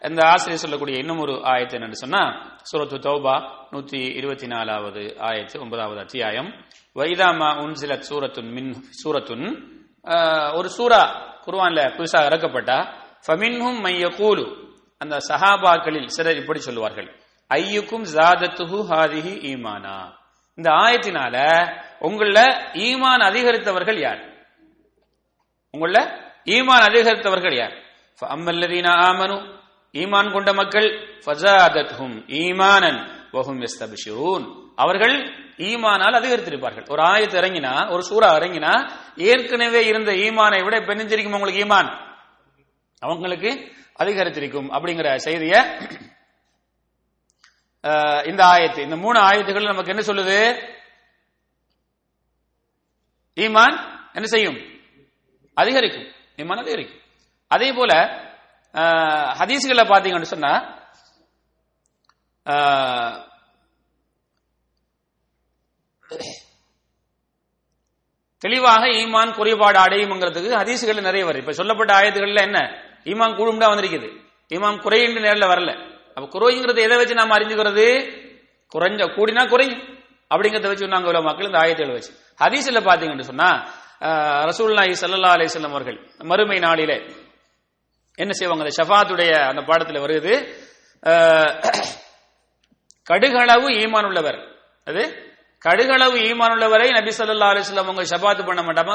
[0.03, 2.23] இந்த ஆசிரியர் சொல்லக்கூடிய இன்னும் ஒரு ஆயத்து என்னன்னு சொன்னா
[2.63, 3.35] சூரத்து தௌபா
[3.73, 6.49] நூத்தி இருபத்தி நாலாவது ஆயத்து ஒன்பதாவது அத்தியாயம்.
[6.97, 8.73] வைதாமா உன்சிலத் சூரத்துன் மின்
[9.05, 9.47] சூரத்துன்
[10.05, 11.03] ஆஹ், ஒரு சூரா
[11.47, 12.79] குர்வான்ல புதுசா இறக்கப்பட்டா
[13.27, 14.45] ஃபமின்ஹும் மைய கூலு.
[15.01, 17.09] அந்த சஹாபாக்களில் சிலர் இப்படி சொல்லுவார்கள்.
[17.51, 19.97] ஐயுக்கும் ஜாதத்துஹு ஹாதிஹி ஈமானா.
[20.59, 21.37] இந்த ஆயத்தினால
[22.01, 22.37] உங்கள
[22.75, 24.23] ஈமான் அதிகரித்தவர்கள் யார்?
[25.75, 25.97] உங்கள
[26.47, 27.75] ஈமான் அதிகரித்தவர்கள் யார்?
[28.23, 29.37] அம்மல்லதீனா ஆமனு
[30.01, 30.89] ஈமான் கொண்ட மக்கள்
[31.25, 33.01] ஃபஸாதத்ஹும் ஈமானன்
[33.33, 34.45] வஹும் யஸ்தபிஷிரூன்.
[34.75, 35.17] அவர்கள்
[35.69, 36.87] ஈமானால் அதிகரித்திருப்பார்கள்.
[36.93, 38.73] ஒரு ஆயத்து இறங்கினா ஒரு சூறா இறங்கினா
[39.31, 40.95] ஏற்கனவே இருந்த ஈமானை விட இப்ப
[41.37, 41.91] உங்களுக்கு ஈமான்?
[42.99, 43.51] அவங்களுக்கு
[44.03, 45.55] அதிகரித்திருக்கும் அப்படிங்கிற செய்திய
[48.31, 50.39] இந்த ஆயத்து இந்த மூணு ஆயத்துகள் நமக்கு என்ன சொல்லுது?
[53.37, 53.77] ஈமான்
[54.17, 54.59] என்ன செய்யும்?
[55.57, 56.07] அதிகரிக்கும்.
[56.41, 57.03] ஈமான் அதிகரிக்கும்.
[57.55, 57.93] அதே போல
[59.41, 60.53] ஹதீஸ்களை பாத்தீங்கன்னு சொன்னா
[68.43, 72.59] தெளிவாக ஈமான் குறைபாடு அடையும்ங்கிறதுக்கு ஹதீஸ்கள் நிறைய வரும் இப்ப சொல்லப்பட்ட ஆயத்துகள்ல என்ன?
[73.07, 74.09] ஈமான் கூடும்டா வந்திருக்குது.
[74.51, 75.71] ஈமான் குறையின்ற நேரில் வரல.
[76.17, 77.87] அப்ப குறைங்கிறது எதை வச்சு நாம அறிஞ்சுக்கிறது?
[78.73, 79.81] குறைஞ்ச கூடினா குறையும்.
[80.31, 82.13] அப்படிங்கறத வச்சு நாங்க உள்ள மக்கள் இந்த ஆயத்துகளை வச்சு.
[82.41, 83.49] ஹதீஸ்ல பாத்தீங்கன்னு சொன்னா
[84.03, 85.99] அஹ், ரசூலுல்லாஹி ஸல்லல்லாஹு அலைஹி அவர்கள்
[86.31, 86.97] மறுமை நாளிலே
[88.23, 88.65] என்ன செய்வாங்க?
[88.65, 90.35] அந்த ஷஃபாத்துடைய அந்த பாடத்துல வருது
[93.11, 94.39] கடுகளவு ஈமான் உள்ளவர்
[94.87, 95.03] அது
[95.63, 98.91] கடுகளவு ஈமான் உள்ளவரை நபி சொல்லா அலிஸ்லாம் அவங்க ஷபாத்து பண்ண மாட்டாம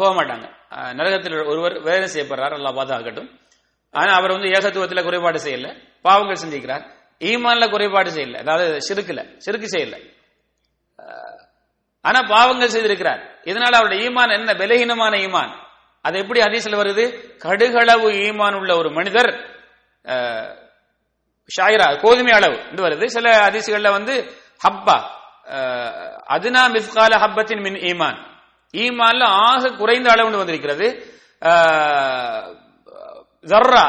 [0.00, 0.46] போக மாட்டாங்க.
[0.98, 3.30] நரகத்தில் ஒருவர் வேதனை செய்யப்படுறார் அல்லா பாதா ஆகட்டும்
[3.94, 5.68] ஆனா அவர் வந்து ஏகத்துவத்தில் குறைபாடு செய்யல.
[6.06, 6.84] பாவங்கள் சிந்திக்கிறார்.
[7.30, 8.36] ஈமான்ல குறைபாடு செய்யல.
[8.44, 9.96] அதாவது சிறுக்குல சிறுக்கு செய்யல.
[12.04, 13.22] ஆனா பாவங்கள் செய்திருக்கிறார்.
[13.50, 14.54] இதனால அவருடைய ஈமான் என்ன?
[14.60, 15.52] பலகீனமான ஈமான்.
[16.04, 17.04] அது எப்படி அதிசல் வருது?
[17.44, 19.30] கடுகளவு ஈமான் உள்ள ஒரு மனிதர்
[21.56, 23.04] ஷாயிரா கோதுமை அளவு என்று வருது.
[23.04, 24.14] சில அதிசுகள்ல வந்து
[24.64, 24.96] ஹப்பா
[26.34, 28.18] அதுனா மிஸ்கால ஹப்பத்தின் மின் ஈமான்.
[28.74, 30.86] ஈமான்ல ஆக குறைந்த அளவுன்னு வந்திருக்கிறது.
[33.46, 33.84] ஜர்ரா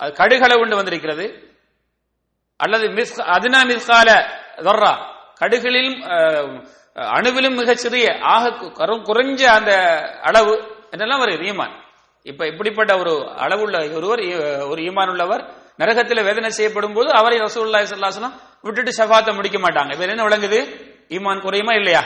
[0.00, 1.26] அது கடுகளவுண்டு வந்திருக்கிறது.
[2.56, 4.10] அல்லது மிஸ் அதுனா மிஸ்கால
[4.66, 4.92] ஜர்ரா
[5.40, 6.00] கடுகளிலும்
[7.16, 8.48] அணுவிலும் மிகச்சிறிய ஆக
[9.08, 9.72] குறைஞ்ச அந்த
[10.28, 10.54] அளவு
[10.92, 11.74] என்றெல்லாம் வருது ஈமான்.
[12.30, 13.12] இப்ப இப்படிப்பட்ட ஒரு
[13.44, 14.22] அளவுள்ள ஒருவர்
[14.72, 15.42] ஒரு ஈமான் உள்ளவர்
[15.80, 18.30] நரகத்தில் வேதனை செய்யப்படும் போது அவரை ரசூல்லா ஸல்லல்லாஹு
[18.66, 19.92] விட்டுட்டு சஃபாத்தை முடிக்க மாட்டாங்க.
[20.00, 20.58] வேற என்ன விளங்குது?
[21.16, 22.02] ஈமான் குறையுமா இல்லையா?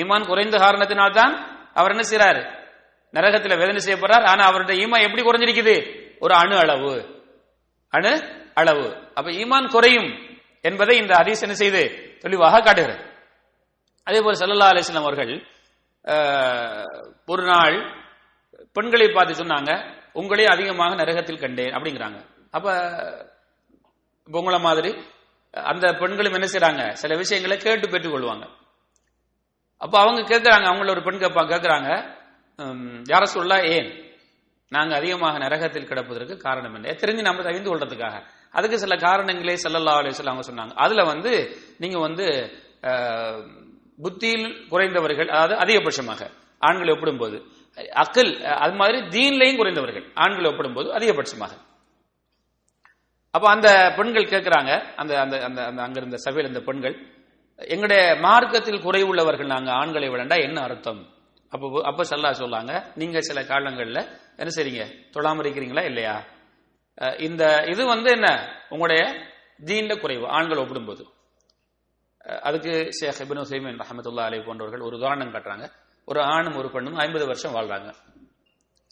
[0.00, 1.32] ஈமான் குறைந்த காரணத்தினால்தான்
[1.78, 2.42] அவர் என்ன செய்யறாரு
[3.14, 4.26] நரகத்தில் வேதனை செய்யப்படுறார்.
[4.32, 5.74] ஆனா அவருடைய ஈமான் எப்படி குறைஞ்சிருக்குது?
[6.24, 6.92] ஒரு அணு அளவு.
[7.92, 8.12] அணு
[8.54, 8.86] அளவு.
[9.14, 10.10] அப்ப ஈமான் குறையும்
[10.68, 11.82] என்பதை இந்த ஹதீஸ் என்ன செய்து?
[12.22, 13.02] தெளிவாக காட்டுகிறது.
[14.06, 15.32] அதே போல சல்லல்லா அலிஸ்லாம் அவர்கள்
[17.32, 17.76] ஒரு நாள்
[18.76, 19.70] பெண்களை பார்த்து சொன்னாங்க
[20.20, 22.18] உங்களே அதிகமாக நரகத்தில் கண்டேன் அப்படிங்கிறாங்க.
[22.56, 22.68] அப்ப
[24.28, 24.90] உங்களை மாதிரி
[25.54, 28.44] அந்த பெண்களும் என்ன செய்யறாங்க சில விஷயங்களை கேட்டு பெற்றுக்கொள்வாங்க
[29.80, 31.90] அப்ப அவங்க கேட்கிறாங்க அவங்கள ஒரு பெண் கேட்பா கேட்கிறாங்க
[33.12, 33.88] யார சொல்லா ஏன்?
[34.72, 36.92] நாங்க அதிகமாக நரகத்தில் கிடப்பதற்கு காரணம் என்ன?
[37.02, 38.16] தெரிஞ்சு நம்ம அறிந்து கொள்றதுக்காக.
[38.58, 40.74] அதுக்கு சில காரணங்களே செல்லல்லா அலைஹி அவங்க சொன்னாங்க.
[40.84, 41.32] அதுல வந்து
[41.82, 42.26] நீங்க வந்து
[43.98, 46.22] புத்தியில் குறைந்தவர்கள் அதாவது அதிகபட்சமாக
[46.60, 47.36] ஆண்களை ஒப்பிடும்போது.
[48.02, 48.32] அக்கல்
[48.64, 50.06] அது மாதிரி தீன்லையும் குறைந்தவர்கள்.
[50.22, 51.52] ஆண்களை ஒப்பிடும்போது அதிகபட்சமாக.
[53.34, 56.96] அப்போ அந்த பெண்கள் கேட்குறாங்க அந்த அந்த அந்த அந்த அங்க இருந்த சபையில் இருந்த பெண்கள்
[57.74, 61.00] எங்களுடைய மார்க்கத்தில் குறைவுள்ளவர்கள் நாங்கள் ஆண்களை விடண்டா என்ன அர்த்தம்?
[61.52, 64.00] அப்போ அப்போ சல்லா சொல்லாங்க நீங்க சில காலங்களில்
[64.40, 64.84] என்ன செய்றீங்க?
[65.14, 66.14] தொழாமல் இருக்கிறீங்களா இல்லையா
[67.26, 68.28] இந்த இது வந்து என்ன?
[68.74, 69.02] உங்களுடைய
[69.68, 71.02] தீண்ட குறைவு ஆண்கள் ஒப்பிடும்போது.
[72.48, 75.66] அதுக்கு ஷேக் இப்னு உசைமின் ரஹமத்துல்லா அலை போன்றவர்கள் ஒரு உதாரணம் காட்டுறாங்க.
[76.10, 77.90] ஒரு ஆணும் ஒரு பெண்ணும் ஐம்பது வருஷம் வாழ்றாங்க.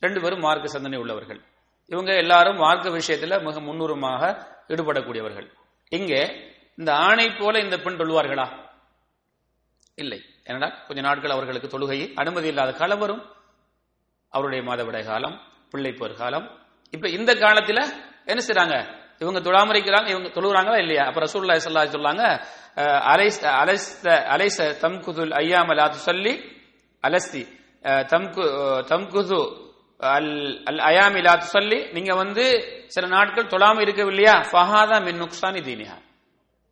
[0.04, 1.40] ரெண்டு பேரும் மார்க்க சிந்தனை உள்ளவர்கள்.
[1.92, 4.22] இவங்க எல்லாரும் மார்க்க விஷயத்துல மிக முன்னுரமாக
[4.72, 5.48] ஈடுபடக்கூடியவர்கள்.
[5.98, 6.20] இங்கே
[6.80, 8.46] இந்த ஆணை போல இந்த பெண் தொழுவார்களா
[10.02, 10.20] இல்லை.
[10.48, 13.22] என்னடா கொஞ்ச நாட்கள் அவர்களுக்கு தொழுகை அனுமதி இல்லாத காலம் வரும்.
[14.32, 15.36] அவருடைய மாதவிடை காலம்
[15.72, 16.46] பிள்ளை போர் காலம்.
[16.94, 17.80] இப்ப இந்த காலத்துல
[18.30, 18.76] என்ன செய்றாங்க?
[19.22, 21.04] இவங்க தொழாமரிக்கிறாங்க இவங்க தொழுகிறாங்களா இல்லையா?
[21.08, 22.24] அப்ப ரசூல்லா ஸல்லல்லாஹு சொல்லாங்க
[23.12, 23.88] அலைஸ் அலைஸ்
[24.34, 25.86] அலைஸ் தம் குதுல் ஐயாம லா
[27.00, 27.48] அலஸ்தி.
[27.82, 28.42] தம்கு
[28.82, 34.44] தம்குது அல் அல் அயாமி சொல்லி நீங்க வந்து சில நாட்கள் தொழாம இருக்கவில்லையா?
[34.52, 35.98] ஃபஹாதா மின் நுக்சானி தீனிஹா.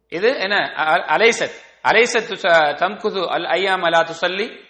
[0.08, 0.56] இது என்ன?
[0.56, 1.52] அ- அலைசத்.
[1.82, 4.60] அலைசத் தம்குது அல் ஐயாம் அலா துசல்லி.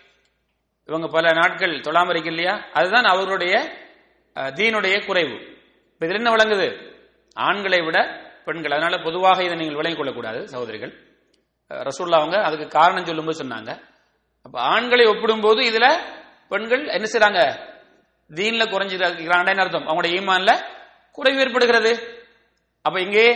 [0.85, 3.73] இவங்க பல நாட்கள் தொழாம இருக்கு இல்லையா அதுதான் அவருடைய
[4.35, 5.57] தீனுடைய குறைவு.
[5.93, 6.95] இப்ப இதுல என்ன விளங்குது?
[7.33, 8.71] ஆண்களை விட பெண்கள்.
[8.71, 11.07] அதனால பொதுவாக இதை நீங்கள் விளங்கிக் கொள்ளக்கூடாது சகோதரிகள்.
[11.69, 13.88] ரசூல்லா அவங்க அதுக்கு காரணம் சொல்லும்போது சொன்னாங்க.
[14.49, 15.87] அப்ப ஆண்களை ஒப்பிடும்போது இதுல
[16.49, 17.41] பெண்கள் என்ன செய்றாங்க?
[18.37, 19.89] தீன்ல குறைஞ்சிருக்கிறாங்கன்னு அர்த்தம்?
[19.89, 20.53] அவங்களோட ஈமான்ல
[21.17, 21.93] குறைவு ஏற்படுகிறது.
[22.83, 23.27] அப்ப இங்கே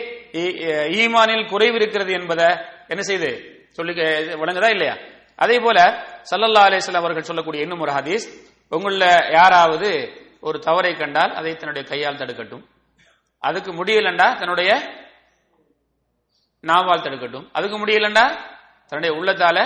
[1.00, 2.48] ஈமானில் குறைவு இருக்கிறது என்பதை
[2.88, 3.30] என்ன செய்து?
[3.70, 3.92] சொல்லி
[4.42, 4.94] விளங்குதா இல்லையா?
[5.36, 5.78] அதே போல
[6.30, 8.26] சல்லல்லா அலிஸ்லாம் அவர்கள் சொல்லக்கூடிய இன்னும் ஒரு ஹதீஸ்.
[8.70, 9.90] உங்கள யாராவது
[10.40, 12.64] ஒரு தவறை கண்டால் அதை தன்னுடைய கையால் தடுக்கட்டும்.
[13.38, 14.70] அதுக்கு முடியலண்டா தன்னுடைய
[16.62, 17.46] நாவால் தடுக்கட்டும்.
[17.52, 18.26] அதுக்கு முடியலண்டா
[18.88, 19.58] தன்னுடைய உள்ளத்தால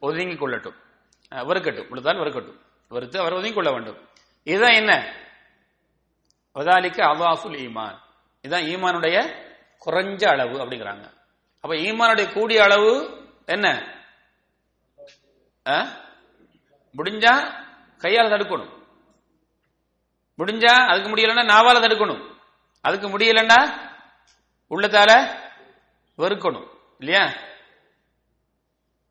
[0.00, 0.86] ஒதுங்கி கொள்ளட்டும்
[1.30, 1.88] வெறுக்கட்டும்.
[1.88, 2.60] உள்ளத்தால் வெறுக்கட்டும்.
[2.88, 4.08] வெறுத்து அவர் ஒதுங்கி கொள்ள வேண்டும்.
[4.42, 5.14] இதுதான் என்ன?
[6.54, 7.98] வதாலிக்கு அவாஃபுல் ஈமான்.
[8.40, 9.46] இதுதான் ஈமானுடைய
[9.86, 11.12] குறைஞ்ச அளவு அப்படிங்கிறாங்க.
[11.60, 13.72] அப்ப ஈமானுடைய கூடிய அளவு என்ன?
[16.96, 17.52] முடிஞ்சா
[17.98, 18.82] கையால தடுக்கணும்.
[20.38, 22.36] முடிஞ்சா அதுக்கு முடியலன்னா நாவால தடுக்கணும்.
[22.80, 23.90] அதுக்கு முடியலன்னா
[24.70, 25.38] உள்ளத்தால
[26.18, 26.68] வெறுக்கணும்.
[26.98, 27.32] இல்லையா?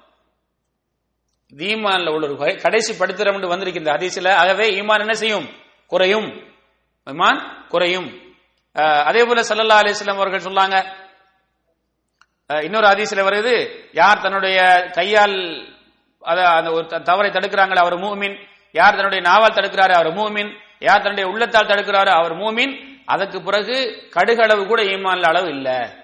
[1.53, 5.49] ஈமான்ல உள்ள ஒரு கடைசி படுத்துறோம் வந்திருக்கு இந்த அதிசல ஆகவே ஈமான் என்ன செய்யும்?
[5.87, 6.48] குறையும்.
[7.11, 8.35] ஈமான் குறையும்.
[9.03, 10.85] அதே போல சல்லல்லா அலிஸ்லாம் அவர்கள் சொன்னாங்க.
[12.63, 15.67] இன்னொரு ஹதீஸ்ல வருது யார் தன்னுடைய கையால்
[16.19, 18.47] அந்த ஒரு த- தவறை தடுக்கிறாங்களோ அவர் மூமின்.
[18.71, 20.57] யார் தன்னுடைய நாவால் தடுக்கிறாரோ அவர் மூமின்.
[20.79, 23.01] யார் தன்னுடைய உள்ளத்தால் தடுக்கிறாரோ அவர் மூமின்.
[23.05, 25.95] அதற்கு பிறகு கடுகளவு கூட ஈமான்ல அளவு இல்ல.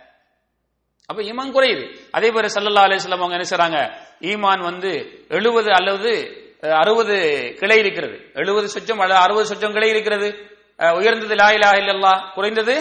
[1.06, 1.98] அப்ப ஈமான் குறையுது.
[2.12, 3.96] அதே போல சல்லல்லா அலிஸ்லாம் அவங்க என்ன செய்றாங்க?
[4.20, 8.32] ஈமான் வந்து எழுபது அல்லது அறுபது கிளை இருக்கிறது.
[8.34, 10.55] எழுபது சொச்சம் அல்லது அறுபது சொச்சம் கிளை இருக்கிறது.
[10.79, 12.33] உயர்ந்தது லா இலாஹ இல்லல்லாஹ்.
[12.33, 12.75] குறைந்தது?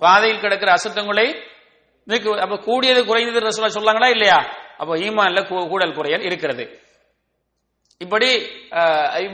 [0.00, 1.26] பாதையில் கிடக்கிற அசுத்தங்களை
[2.08, 4.38] நீக்கு அப்ப கூடியது குறைந்தது ரசூலா சொல்லாங்களா இல்லையா?
[4.78, 6.64] அப்ப ஈமான்ல கூ- கூடல் குறையல் இருக்கிறது.
[8.00, 8.28] இப்படி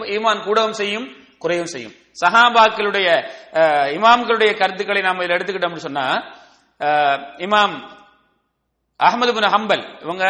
[0.09, 1.07] ஈமான் கூடவும் செய்யும்
[1.39, 1.95] குறையும் செய்யும்.
[2.21, 3.09] சஹாபாக்களுடைய
[3.53, 6.07] அஹ், இமாம்களுடைய கருத்துக்களை நாம் இதில் எடுத்துக்கிட்டோம்னு சொன்னா
[7.39, 7.75] இமாம்
[9.01, 10.25] அஹ்மது பின் ஹம்பல் இவங்க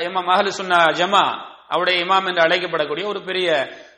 [0.00, 1.24] இமாம் அஹலு சுன்னா ஜமா
[1.68, 3.48] அவருடைய இமாம் என்று அழைக்கப்படக்கூடிய ஒரு பெரிய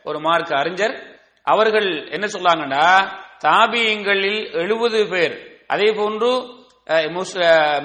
[0.04, 1.15] ஒரு மார்க் அறிஞர்.
[1.46, 2.84] அவர்கள் என்ன சொல்லாங்கன்னா
[3.44, 5.34] தாபியங்களில் எழுபது பேர்
[5.74, 6.30] அதே போன்று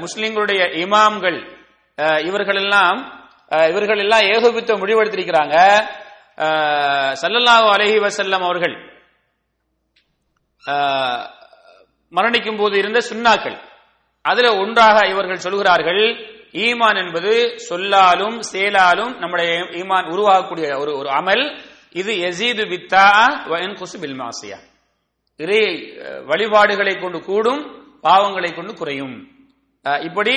[0.03, 1.39] முஸ்லிம்களுடைய இமாம்கள்
[2.29, 2.99] இவர்கள் எல்லாம்
[3.71, 5.55] இவர்கள் எல்லாம் ஏகோபித்த முடிவெடுத்திருக்கிறாங்க.
[7.21, 8.75] சல்லல்லாஹு அலஹி வசல்லம் அவர்கள்
[12.13, 13.57] மரணிக்கும் போது இருந்த சுன்னாக்கள்
[14.25, 16.03] அதுல ஒன்றாக இவர்கள் சொல்கிறார்கள்
[16.65, 17.33] ஈமான் என்பது
[17.67, 21.43] சொல்லாலும் செயலாலும் நம்முடைய ஈமான் உருவாகக்கூடிய ஒரு ஒரு அமல்
[21.95, 23.05] இது எசீது வித்தா
[23.51, 24.57] வயன்குசு பில் மாசியா
[25.39, 25.61] இறை
[26.29, 27.61] வழிபாடுகளை கொண்டு கூடும்
[28.05, 29.15] பாவங்களை கொண்டு குறையும்.
[30.07, 30.35] இப்படி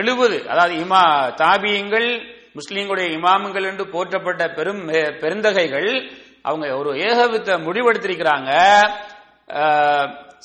[0.00, 1.02] எழுபது அதாவது இமா
[1.42, 2.08] தாபியங்கள்
[2.58, 4.82] முஸ்லீம்களுடைய இமாமுங்கள் என்று போற்றப்பட்ட பெரும்
[5.22, 5.90] பெருந்தகைகள்
[6.48, 8.50] அவங்க ஒரு ஏகவித்த முடிவெடுத்திருக்கிறாங்க.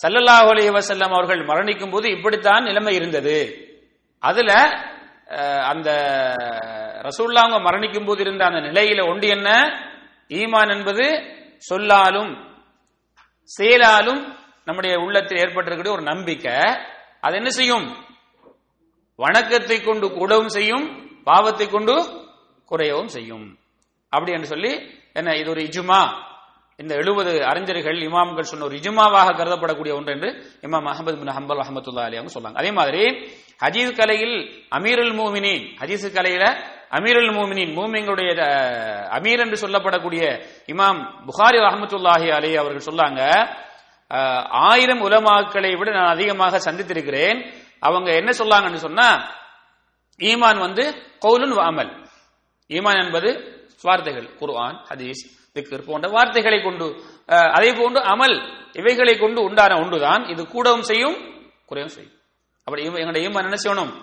[0.02, 0.72] சல்லல்லாஹ் ஸல்லல்லாஹு அலைஹி
[1.18, 3.38] அவர்கள் மரணிக்கும் போது இப்படித்தான் நிலைமை இருந்தது.
[4.24, 4.52] அதுல
[5.72, 5.90] அந்த
[7.08, 9.50] ரசூல்லா அவங்க மரணிக்கும் போது இருந்த அந்த நிலையில ஒன்று என்ன?
[10.30, 11.06] ஈமான் என்பது
[11.58, 12.32] சொல்லாலும்
[13.46, 14.22] செயலாலும்
[14.66, 16.56] நம்முடைய உள்ளத்தில் ஏற்பட்டிருக்கிற ஒரு நம்பிக்கை.
[17.22, 17.86] அது என்ன செய்யும்?
[19.16, 20.86] வணக்கத்தை கொண்டு கூடவும் செய்யும்
[21.24, 21.96] பாவத்தை கொண்டு
[22.72, 23.58] குறையவும் செய்யும்.
[24.10, 24.72] அப்படி என்று சொல்லி
[25.14, 26.02] என்ன இது ஒரு இஜுமா.
[26.78, 30.30] இந்த எழுபது அறிஞர்கள் இமாம்கள் சொன்ன ஒரு இஜுமாவாக கருதப்படக்கூடிய ஒன்று என்று
[30.62, 33.04] இமாம் அஹமது பின் ஹம்பல் அஹமத்துல்லா அலி அவங்க சொல்லாங்க அதே மாதிரி
[33.64, 34.38] ஹஜீஸ் கலையில்
[34.72, 36.46] அமீருல் மூமினின் ஹஜீஸ் கலையில
[36.98, 38.30] அமீரல் மூமினின் மூமிங்களுடைய
[39.18, 40.24] அமீர் என்று சொல்லப்படக்கூடிய
[40.74, 43.22] இமாம் புகாரி ரஹமத்துல்லாஹி அலி அவர்கள் சொன்னாங்க
[44.70, 47.40] ஆயிரம் உலமாக்களை விட நான் அதிகமாக சந்தித்திருக்கிறேன்.
[47.88, 49.08] அவங்க என்ன சொல்லாங்கன்னு சொன்னா
[50.20, 50.84] ஈமான் வந்து
[51.24, 51.92] கவுலுன் வாமல் அமல்.
[52.70, 53.30] ஈமான் என்பது
[53.88, 55.24] வார்த்தைகள் குர்ஆன் ஹதீஸ்
[55.56, 56.86] திக்கர் போன்ற வார்த்தைகளை கொண்டு
[57.58, 58.36] அதே போன்று அமல்
[58.80, 60.24] இவைகளை கொண்டு உண்டான ஒன்றுதான்.
[60.34, 61.18] இது கூடவும் செய்யும்
[61.70, 62.16] குறையும் செய்யும்.
[62.68, 63.94] அப்படி எங்களுடைய ஈமான் என்ன செய்யணும்?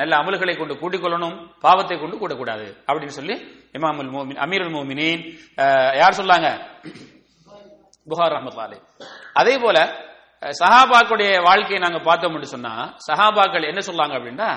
[0.00, 2.66] நல்ல அமல்களை கொண்டு கூட்டிக் கொள்ளணும் பாவத்தை கொண்டு கூடக்கூடாது.
[2.88, 3.34] அப்படின்னு சொல்லி
[3.76, 5.22] இமாமுல் மோமின் அமீருல் மோமினின்
[6.00, 6.48] யார் சொல்லாங்க?
[8.10, 8.78] புகார் ரஹமத்துல்லாஹி
[9.40, 9.78] அதே போல
[10.60, 12.72] சஹாபாக்களுடைய வாழ்க்கையை நாங்க பார்த்தோம்னு சொன்னா
[13.08, 14.48] சஹாபாக்கள் என்ன சொல்லாங்க அப்படின்னா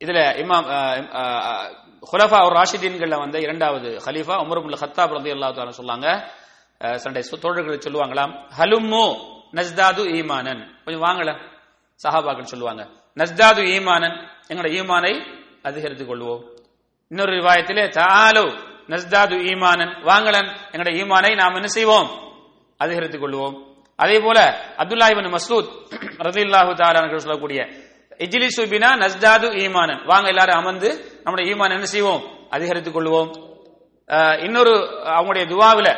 [0.00, 0.66] இதுல இமாம்
[2.10, 6.08] ஹுலஃபா ஒரு ராஷிதீன்கள்ல வந்த இரண்டாவது ஹலீஃபா உமருமுல் இப்னு கத்தாப் ரலியல்லாஹு சொல்லாங்க.
[7.02, 9.04] சண்டை தோழர்கள் சொல்லுவாங்களாம் ஹலும்மு
[9.58, 10.62] நஸ்தாது ஈமானன்.
[10.84, 11.30] கொஞ்சம் வாங்கல
[12.02, 12.82] சஹாபாக்கள் சொல்லுவாங்க
[13.20, 14.16] நஸ்தாது ஈமானன்.
[14.50, 15.12] எங்களோட ஈமானை
[15.62, 16.42] அதிகரித்துக் கொள்வோம்.
[17.10, 18.44] இன்னொரு ரிவாயத்திலே தாலோ
[18.92, 19.92] நஸ்தாது ஈமானன்.
[20.08, 20.48] வாங்கலன்.
[20.72, 22.08] எங்களோட ஈமானை நாம் என்ன செய்வோம்?
[22.76, 23.54] அதிகரித்துக் கொள்வோம்.
[23.96, 24.38] அதே போல
[24.78, 25.68] அப்துல்லா இவன் மசூத்
[26.26, 27.60] ரலியல்லாஹு தஆலா அவர்கள் சொல்லக்கூடிய
[28.24, 30.00] இஜிலி சுபினா நஸ்தாது ஈமானன்.
[30.04, 30.90] வாங்க எல்லாரும் அமர்ந்து
[31.24, 32.22] நம்முடைய ஈமான் என்ன செய்வோம்?
[32.50, 33.30] அதிகரித்துக் கொள்வோம்.
[34.44, 34.74] இன்னொரு
[35.18, 35.88] அவங்களுடைய துவாவில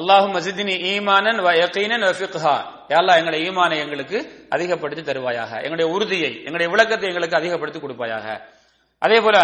[0.00, 2.56] அல்லாஹு மசிதினி ஈமானன் வ யகீனன் வ ஃபிக்ஹா.
[2.90, 4.18] யாரா எங்களை எங்களுடைய ஈமானை எங்களுக்கு
[4.54, 5.52] அதிகப்படுத்தி தருவாயாக.
[5.64, 8.26] எங்களுடைய உறுதியை எங்களுடைய விளக்கத்தை எங்களுக்கு அதிகப்படுத்தி கொடுப்பாயாக.
[9.02, 9.36] அதே போல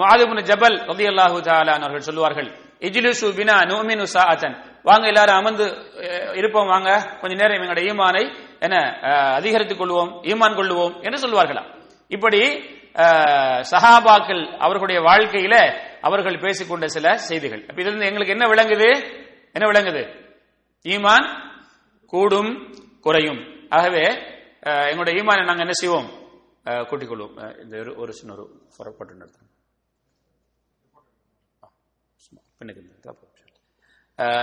[0.00, 2.48] முஆதுபின் ஜபல் ரலியல்லாஹு அல்லாஹு அவர்கள் சொல்லுவார்கள்
[2.82, 4.56] இஜ்லிசு பினா நோமினு சாஅத்தன்.
[4.84, 5.66] வாங்க எல்லாரும் அமர்ந்து
[6.40, 6.90] இருப்போம் வாங்க.
[7.20, 8.24] கொஞ்ச நேரம் எங்களுடைய ஈமானை
[8.64, 8.76] என்ன
[9.08, 11.68] அஹ், அதிகரித்துக் கொள்வோம் ஈமான் கொள்ளுவோம் என்று சொல்வார்களாம்.
[12.10, 12.40] இப்படி
[13.72, 15.54] சஹாபாக்கள் அவர்களுடைய வாழ்க்கையில
[16.02, 17.62] அவர்கள் பேசிக்கொண்ட சில செய்திகள்.
[17.68, 18.88] அப்ப இதுல இருந்து எங்களுக்கு என்ன விளங்குது?
[19.56, 20.02] என்ன விளங்குது?
[20.86, 21.26] ஈமான்
[22.12, 23.66] கூடும் குறையும்.
[23.70, 24.06] ஆகவே
[24.60, 26.10] எங்களுடைய ஈமானை நாங்கள் என்ன செய்வோம்?
[26.64, 29.50] அஹ், கூட்டிக் கொள்வோம் இந்த ஒரு- ஒரு சின்ன ஒரு புறப்பட்டு நடத்தும்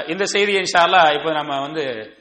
[0.08, 2.14] இந்த செய்தியை இன்ஷால்லா இப்போ நம்ம வந்து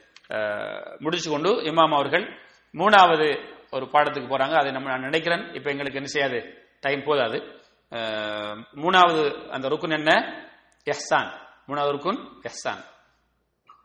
[0.99, 2.39] முடிச்சு கொண்டு இமாம் அவர்கள்
[2.73, 4.55] மூணாவது ஒரு பாடத்துக்கு போறாங்க.
[4.59, 5.53] அதை நம்ம நான் நினைக்கிறேன்.
[5.53, 6.69] இப்போ எங்களுக்கு என்ன செய்யாது?
[6.81, 7.39] டைம் போதாது.
[8.75, 10.15] மூணாவது அந்த ருக்குன் என்ன?
[10.85, 11.31] எஹ்சான்.
[11.67, 12.85] மூணாவது ருக்குன் எஹ்சான்.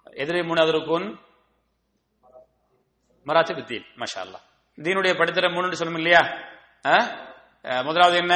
[0.03, 1.19] எதிரே மூணாவது ருக்குன்
[3.25, 4.43] மராத்தி தீன் மஷா அல்லாஹ்
[4.77, 6.21] தீனுடைய படித்தர மூணு சொல்லணும் இல்லையா?
[7.87, 8.35] முதலாவது என்ன?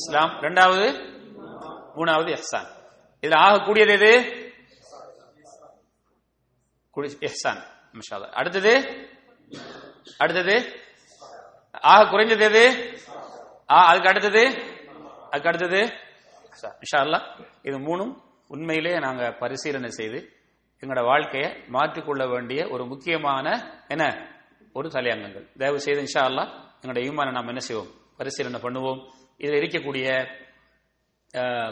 [0.00, 0.32] இஸ்லாம்.
[0.46, 0.86] ரெண்டாவது?
[1.96, 2.68] மூணாவது எஹ்சான்
[3.22, 4.12] இதுல ஆகக்கூடியது எது?
[7.28, 7.62] எஹ்சான்
[7.98, 8.34] மஷா அல்லாஹ்.
[8.40, 8.74] அடுத்தது?
[10.24, 10.56] அடுத்தது?
[11.92, 12.64] ஆக குறைஞ்சது எது?
[13.88, 14.42] அதுக்கு அடுத்தது?
[15.32, 15.80] அதுக்கு அடுத்தது?
[16.52, 16.76] இஹ்சான்.
[16.84, 17.26] இன்ஷா அல்லாஹ்
[17.68, 18.12] இது மூணும்
[18.54, 20.18] உண்மையிலே நாங்க பரிசீலனை செய்து
[20.82, 23.46] எங்களோட வாழ்க்கையை மாற்றிக்கொள்ள வேண்டிய ஒரு முக்கியமான
[23.88, 24.04] என்ன?
[24.72, 25.46] ஒரு தலையங்கங்கள்.
[25.60, 26.44] தயவு செய்து இன்ஷா அல்லா
[26.80, 27.90] எங்களோட ஈமானை நாம் என்ன செய்வோம்?
[28.18, 29.00] பரிசீலனை பண்ணுவோம்.
[29.42, 30.08] இதில் இருக்கக்கூடிய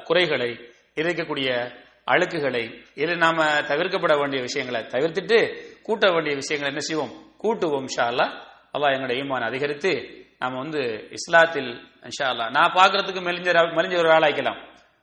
[0.09, 0.51] குறைகளை
[0.95, 1.51] இதில் இருக்கக்கூடிய
[2.12, 2.64] அழுக்குகளை
[3.03, 5.38] இதில் நாம தவிர்க்கப்பட வேண்டிய விஷயங்களை தவிர்த்துட்டு
[5.87, 7.12] கூட்ட வேண்டிய விஷயங்களை என்ன செய்வோம்?
[7.43, 8.27] கூட்டுவோம் இன்ஷா அல்லா
[8.75, 9.93] அல்லா எங்களோட ஈமான் அதிகரித்து
[10.38, 10.83] நாம வந்து
[11.19, 11.71] இஸ்லாத்தில்
[12.09, 14.61] இன்ஷா அல்லா நான் பார்க்கறதுக்கு மெலிஞ்ச மெலிஞ்ச ஒரு ஆளாய்க்கலாம்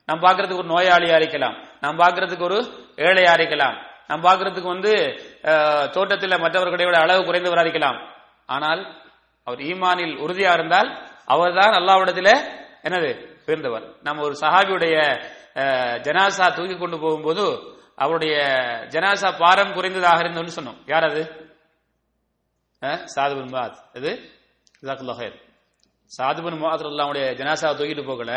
[0.08, 1.56] நான் பார்க்கறதுக்கு ஒரு நோயாளியா இருக்கலாம்.
[1.82, 2.60] நான் பார்க்கறதுக்கு ஒரு
[3.08, 3.76] ஏழையா இருக்கலாம்.
[4.12, 4.94] நம்ம பார்க்கறதுக்கு வந்து
[5.96, 8.00] தோட்டத்தில் மற்றவர்களை விட அளவு குறைந்து இருக்கலாம்
[8.56, 8.82] ஆனால்
[9.48, 10.90] அவர் ஈமானில் உறுதியா இருந்தால்
[11.34, 12.34] அவர்தான் அல்லாவிடத்தில்
[12.88, 13.12] என்னது?
[13.48, 13.86] உயர்ந்தவர்.
[14.08, 14.96] நம்ம ஒரு சஹாபியுடைய
[16.06, 17.46] ஜனாசா தூக்கி கொண்டு போகும்போது
[18.04, 18.36] அவருடைய
[18.94, 20.80] ஜனாசா பாரம் குறைந்ததாக இருந்தோம்னு சொன்னோம்.
[20.92, 21.24] யார் அது?
[23.16, 24.12] சாதுபின் மாத் இது
[24.88, 25.38] ஜாக்குல்லா ஹைர்
[26.18, 28.32] சாதுபின் மாத் அல்லாவுடைய ஜனாசாவை தூக்கிட்டு போகல.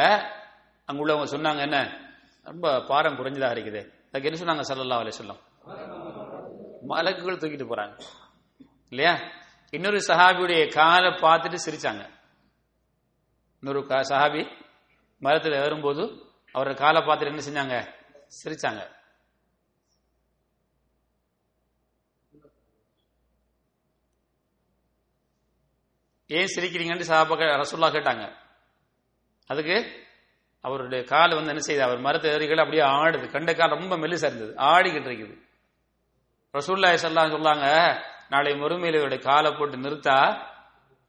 [0.88, 1.78] அங்குள்ளவங்க சொன்னாங்க என்ன?
[2.50, 3.82] ரொம்ப பாரம் குறைஞ்சதாக இருக்குது.
[4.10, 4.64] அதுக்கு என்ன சொன்னாங்க?
[4.70, 5.40] சல்லல்லா அலைஹி வஸல்லம்.
[6.88, 8.02] மலக்குகள் தூக்கிட்டு போறாங்க.
[8.88, 9.20] இல்லையா?
[9.70, 12.10] இன்னொரு சஹாபியுடைய காலை பார்த்துட்டு சிரிச்சாங்க.
[13.60, 14.62] இன்னொரு கா- சஹாபி
[15.18, 16.02] மரத்தில் ஏறும்போது
[16.54, 17.92] அவரோட காலை பார்த்துட்டு என்ன செஞ்சாங்க?
[18.44, 18.92] சிரிச்சாங்க.
[26.26, 28.36] ஏன் சிரிக்கிறீங்கன்னு சஹாபாக்கள் ரசுல்லா கேட்டாங்க.
[29.46, 30.06] அதுக்கு
[30.60, 33.30] அவருடைய கால் வந்து என்ன செய்யுது அவர் மரத்தை ஏறிகள் அப்படியே ஆடுது.
[33.30, 34.54] கண்ட கால் ரொம்ப மெல்லிசா இருந்தது.
[34.54, 35.43] ஆடிக்கிட்டு இருக்குது.
[36.54, 37.66] ரசூல்லாய் சொல்லாம் சொல்லாங்க
[38.32, 40.16] நாளை மறுமையில இவருடைய காலை போட்டு நிறுத்தா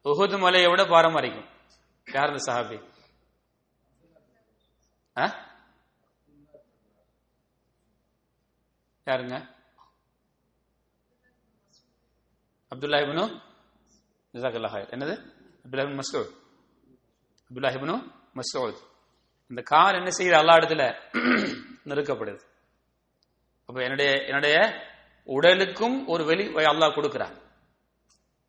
[0.06, 1.50] உகுது மலையை விட பாரம்பரிக்கும்
[2.08, 2.78] யார் இந்த சஹாபி?
[9.08, 9.36] யாருங்க?
[12.72, 13.00] அப்துல்லா
[14.96, 15.14] என்னது?
[15.66, 16.06] அப்துல்லா இப்னு
[17.52, 17.96] அப்துல்லாஹிபனு
[18.36, 18.80] அப்துல்லா
[19.52, 20.38] இந்த கால் என்ன செய்யுது?
[20.40, 20.84] அல்லா இடத்துல
[21.90, 22.42] நெருக்கப்படுது
[23.70, 24.56] அப்ப என்னுடைய என்னுடைய
[25.26, 27.34] உடலுக்கும் ஒரு வெளி அல்லாஹ் கொடுக்கிறான்.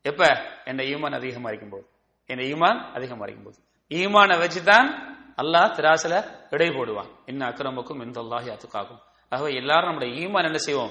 [0.03, 0.43] எப்ப?
[0.65, 1.87] என் ஈமான் அதிகமா இருக்கும்போது.
[2.27, 3.57] என் ஈமான் அதிகமா இருக்கும்போது.
[3.89, 7.09] ஈமானை வச்சுதான் அல்லாஹ் திராசில இடை போடுவான்.
[7.27, 8.99] இன்னும் அக்கிரமுக்கும் இந்த அல்லாஹி அத்துக்காகும்.
[9.29, 10.91] ஆகவே எல்லாரும் நம்முடைய ஈமான் என்ன செய்வோம்?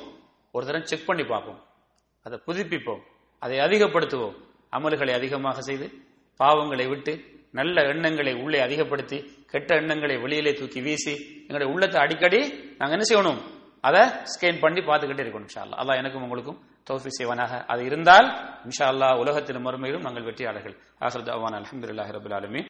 [0.51, 1.63] ஒரு தரம் செக் பண்ணி பார்ப்போம்.
[2.23, 3.01] அதை புதுப்பிப்போம்.
[3.39, 4.35] அதை அதிகப்படுத்துவோம்.
[4.71, 5.91] அமல்களை அதிகமாக செய்து
[6.43, 12.39] பாவங்களை விட்டு நல்ல எண்ணங்களை உள்ளே அதிகப்படுத்தி கெட்ட எண்ணங்களை வெளியிலே தூக்கி வீசி எங்களுடைய உள்ளத்தை அடிக்கடி
[12.77, 13.54] நாங்கள் என்ன செய்யணும்?
[13.87, 14.01] அதை
[14.33, 17.51] ஸ்கேன் பண்ணி பார்த்துக்கிட்டே இருக்கணும் இன்ஷா அல்லா அல்லாஹ் எனக்கும் உங்களுக்கும் தௌஃபி செய்வனாக.
[17.71, 18.27] அது இருந்தால்
[18.67, 20.75] இன்ஷா அல்லாஹ் உலகத்திலும் மறுமையிலும் நாங்கள் வெற்றியாளர்கள்.
[21.05, 22.61] ஆஹிர் தவான் அலமதுல்லாஹி ரபுல் ஆலமி